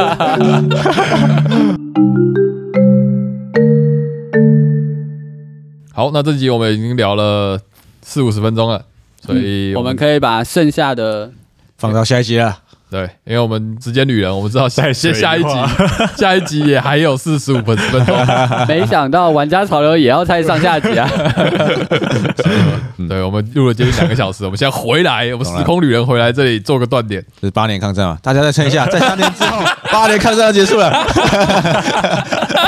[5.94, 7.60] 好，那这集我们已经聊了
[8.02, 8.82] 四五十分钟了，
[9.26, 11.30] 所以我们可以把剩下的
[11.78, 12.60] 放到下一集了，
[12.92, 15.50] 对，因为我们时间旅人，我们知道下再水下一集
[16.18, 18.18] 下一集也还有四十五分分钟，
[18.68, 21.08] 没想到玩家潮流也要猜上下集啊！
[23.08, 27.24] 对，我们录了接近两个小时，我们现在回来，我们时空旅人回来这里做个断点。
[27.40, 30.92] 这是八年抗战嘛，大家再撑一下，在三年之后，八年抗战要结束了。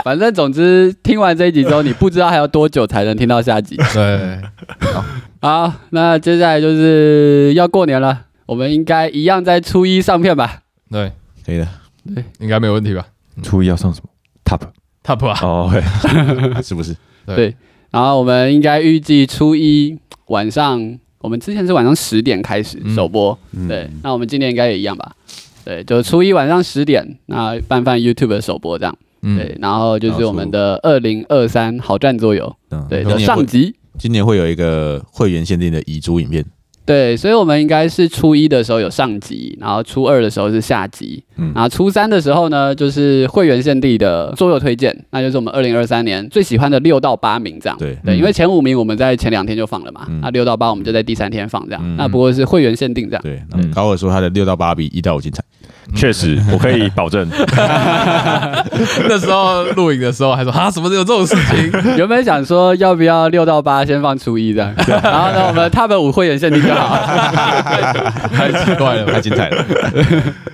[0.04, 3.76] 反正总之听完这一集之后，你不知道还要多久才能听到下集。
[3.94, 4.40] 对，
[5.42, 8.18] 好，那接下来就是要过年了，
[8.52, 10.64] 我们应该一样在初一上片吧？
[10.92, 11.10] 对，
[11.46, 11.66] 可以的，
[12.14, 12.22] 对。
[12.42, 13.08] 应该没有问题吧？
[13.42, 14.10] 初一要上什么
[14.44, 15.82] ？Top？Top 啊，哦，对
[16.62, 16.94] 是不是？
[17.26, 17.36] 对。
[17.38, 17.56] 对，
[17.92, 19.98] 然后我们应该预计初一
[20.28, 22.94] 晚上，我们之前是晚上十点开始嗯。
[22.94, 23.40] 首播，
[23.70, 25.16] 对，那我们今年应该也一样吧？
[25.64, 33.74] 对，就初一晚上十点，那拌饭 YouTube 的首播这样，嗯，对，然后就是我们的二零二三好战桌游，嗯，对的上集。
[33.98, 36.44] 今年会有一个会员限定的遗珠影片，
[36.84, 41.52] 对，所以我们应该是初一的时候有上集，然后初二的时候是下集，嗯。
[41.54, 47.78] 然后初三的时候呢，就是会员限定的桌游推荐，那就是我们二零二三年最喜欢的六到八名这样。
[47.78, 47.96] 对。
[48.04, 50.20] 对，因为前五名我们在前两天就放了嘛，嗯。
[50.22, 51.96] 那六到八我们就在第三天放这样，嗯。
[51.96, 53.22] 那不过是会员限定这样。
[53.24, 53.42] 对，
[53.74, 55.44] 高尔说他的六到八比一到五精彩，
[55.96, 57.28] 确实，我可以保证。
[59.08, 61.72] 那时候录影的时候还说啊，怎么有这种事情？
[61.98, 64.74] 原本想说要不要六到八先放初一这样，
[65.04, 66.98] 然后呢我们 Top 五会员限定就好。
[68.34, 69.22] 太奇怪了太。
[69.22, 69.66] 精彩了。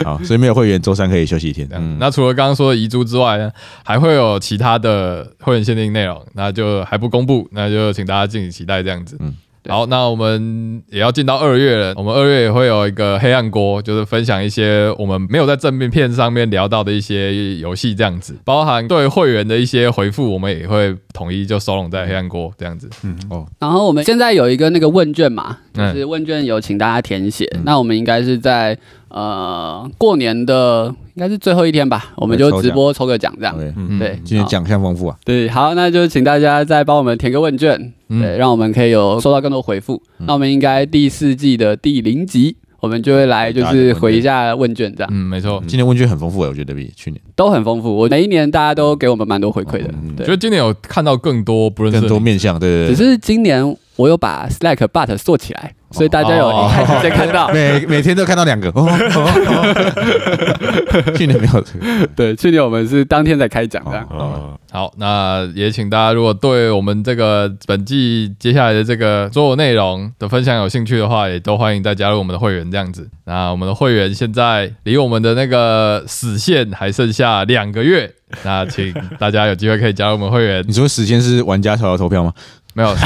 [0.03, 1.67] 好，所以没有会员，周三可以休息一天。
[1.71, 3.49] 嗯，那除了刚刚说的遗珠之外呢，
[3.83, 9.15] 还会有其他的会员限定内容，那就还不公布，那就请大家敬请期待这样子。
[9.19, 9.33] 嗯
[9.67, 22.89] 好，那我们也要进到二月了，我们二月也会有一个黑暗锅，就是分享一些我们没有在正面片上面聊到的一些游戏这样子，包含对会员的一些回复，我们也会统一就收拢在黑暗锅这样子。
[23.03, 27.47] 嗯哦然后我们现在有一个那个问卷嘛，就嗯是问卷有请大家填写。
[27.63, 28.77] 那我们应该是在
[29.09, 33.55] 呃过年的应该是最后一天吧，我们就直播抽个奖这样。
[33.99, 40.01] 对，今天奖项丰富啊，对，好，那就请大家再帮我们填个问卷，嗯对，让我们可以有收到更多回复。
[40.25, 45.63] 那我们应该第四季的第零集，我们就会来就是回一下问卷，这样嗯，没错。
[45.67, 47.95] 今年问卷很丰富欸，我觉得比去年都很丰富。
[47.95, 50.37] 我每一年大家都给我们蛮多回馈的，觉得对。
[50.37, 52.95] 今年有看到更多不认识更多面向，对只。
[52.95, 57.49] 是今年我有把 Slack but 做起来，所以大家有哦一开始先看到。
[57.51, 64.07] 每每天都看到两个，哦哦 去年没有这个，对，去年我们是当天才开奖这样。
[64.09, 73.09] 哦，好，那也请大家如果对我们这个本季接下来的这个所有内容的分享有兴趣的话，也都欢迎再加入我们的会员这样子。
[73.25, 78.11] 那我们的会员现在离我们的那个死线还剩下两个月，
[78.43, 80.73] 那请大家有机会可以加入我们会员你。
[80.77, 82.31] 说时间是玩家投票投票吗？
[82.77, 83.05] 没有，是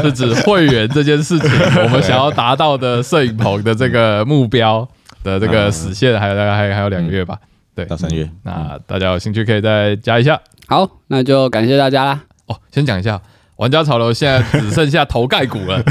[0.08, 1.50] 是指会员这件事情，
[1.84, 4.88] 我们想要达到的摄影棚的这个目标
[5.22, 7.36] 的这个实现，还有大概还还有两个月吧。
[7.74, 10.40] 对，到三月，那大家有兴趣可以再加一下。
[10.68, 12.20] 好，那就感谢大家啦。
[12.46, 13.20] 哦，先讲一下，
[13.56, 15.82] 玩家潮流现在只剩下头盖骨了，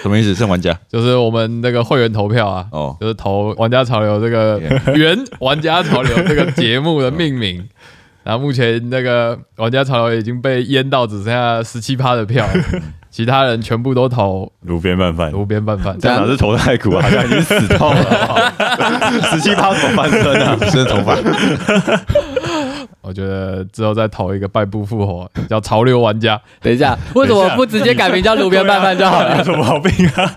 [0.00, 0.34] 什么意思？
[0.34, 4.58] 剩玩家 就是我们那个会员投票啊，哦，就是投玩家潮流这个
[4.94, 7.68] 原玩家潮流这个节目的命名。
[8.24, 12.46] 然后目前那个玩家潮流已经被淹到只剩下十七趴的票，
[13.10, 15.96] 其他人全部都投路边拌饭，路边拌饭。
[15.98, 17.02] 这样哪是投太苦啊？
[17.02, 18.52] 好像已经死透了，
[19.30, 20.56] 十七趴怎么翻身啊？
[20.70, 21.16] 真的头发，
[23.02, 29.44] 我觉得之后再投一个败部复活，叫潮流玩家，等一下，为什么不直接改名叫路边拌饭就好了有？
[29.44, 30.30] 什么毛病啊？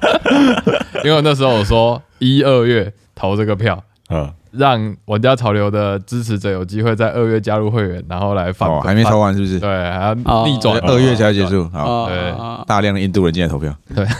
[1.06, 4.28] 因为那时候我说一二月投这个票，嗯，
[4.58, 9.60] 让玩家潮流的支持者有机会在二月加入会员，然后来反哦，还没投完是不是？
[9.60, 10.78] 对，还要哦逆转。
[10.80, 12.18] 二月才结束，好，哦对。
[12.32, 14.06] 哦大量的印度人进来投票，对。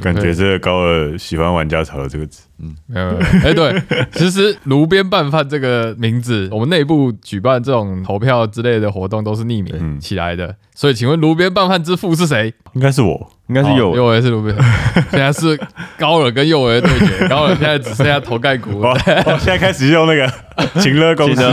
[0.00, 2.42] 感觉这个高尔喜欢玩家潮流这个词，
[2.86, 3.82] 没有，没有哎，对，
[4.12, 10.00] 其实炉边拌饭这个名字，我们内部举办这种投票之类的活动都是匿名嗯。
[10.00, 12.52] 起来的，所以请问炉边拌饭之父是谁？
[12.74, 14.06] 应该是我，应该是有哦右。
[14.06, 14.56] 维是炉边，
[15.10, 15.58] 现在是
[15.98, 18.80] 高尔跟右维对决，高尔现在只剩下头盖骨。
[18.80, 20.30] 我，我现在开始用那个
[20.80, 21.42] 情乐公司，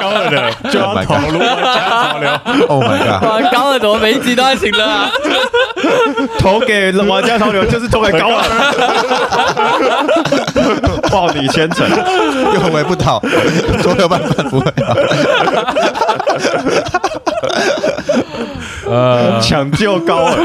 [0.00, 0.52] 高尔的。
[0.70, 2.30] 就要投入玩家潮流，
[2.68, 3.22] Oh my god！
[3.28, 5.10] 哇，高尔怎么每一集都在请了啊？
[6.38, 8.44] 投给玩家潮流，就是投给高尔，
[11.10, 11.88] 报你千层。
[12.54, 13.20] 又回不倒，
[13.82, 14.94] 所有办法不会啊。
[18.92, 20.38] 呃抢救高尔，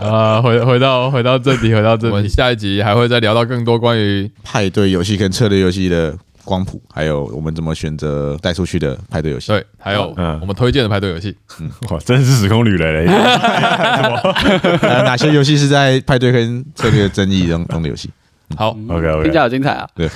[0.00, 9.48] 呃， 回回到回到正题，回到正题，下一集还会再聊到更多关于派对游戏跟策略游戏的光谱，还有我们怎么选择带出去的派对游戏。
[9.48, 11.36] 对，还有嗯我们推荐的派对游戏。
[11.60, 13.12] 嗯哇，真是时空旅人嘞！
[14.82, 18.10] 呃哪些游戏是在派对跟策略争议中中的游戏？
[18.56, 19.84] 好，OK 听起来好精彩啊！
[19.96, 20.06] 对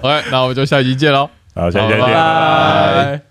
[0.00, 2.14] OK，那我们就下集见喽，好，下期再见，拜拜。
[2.14, 3.27] 拜。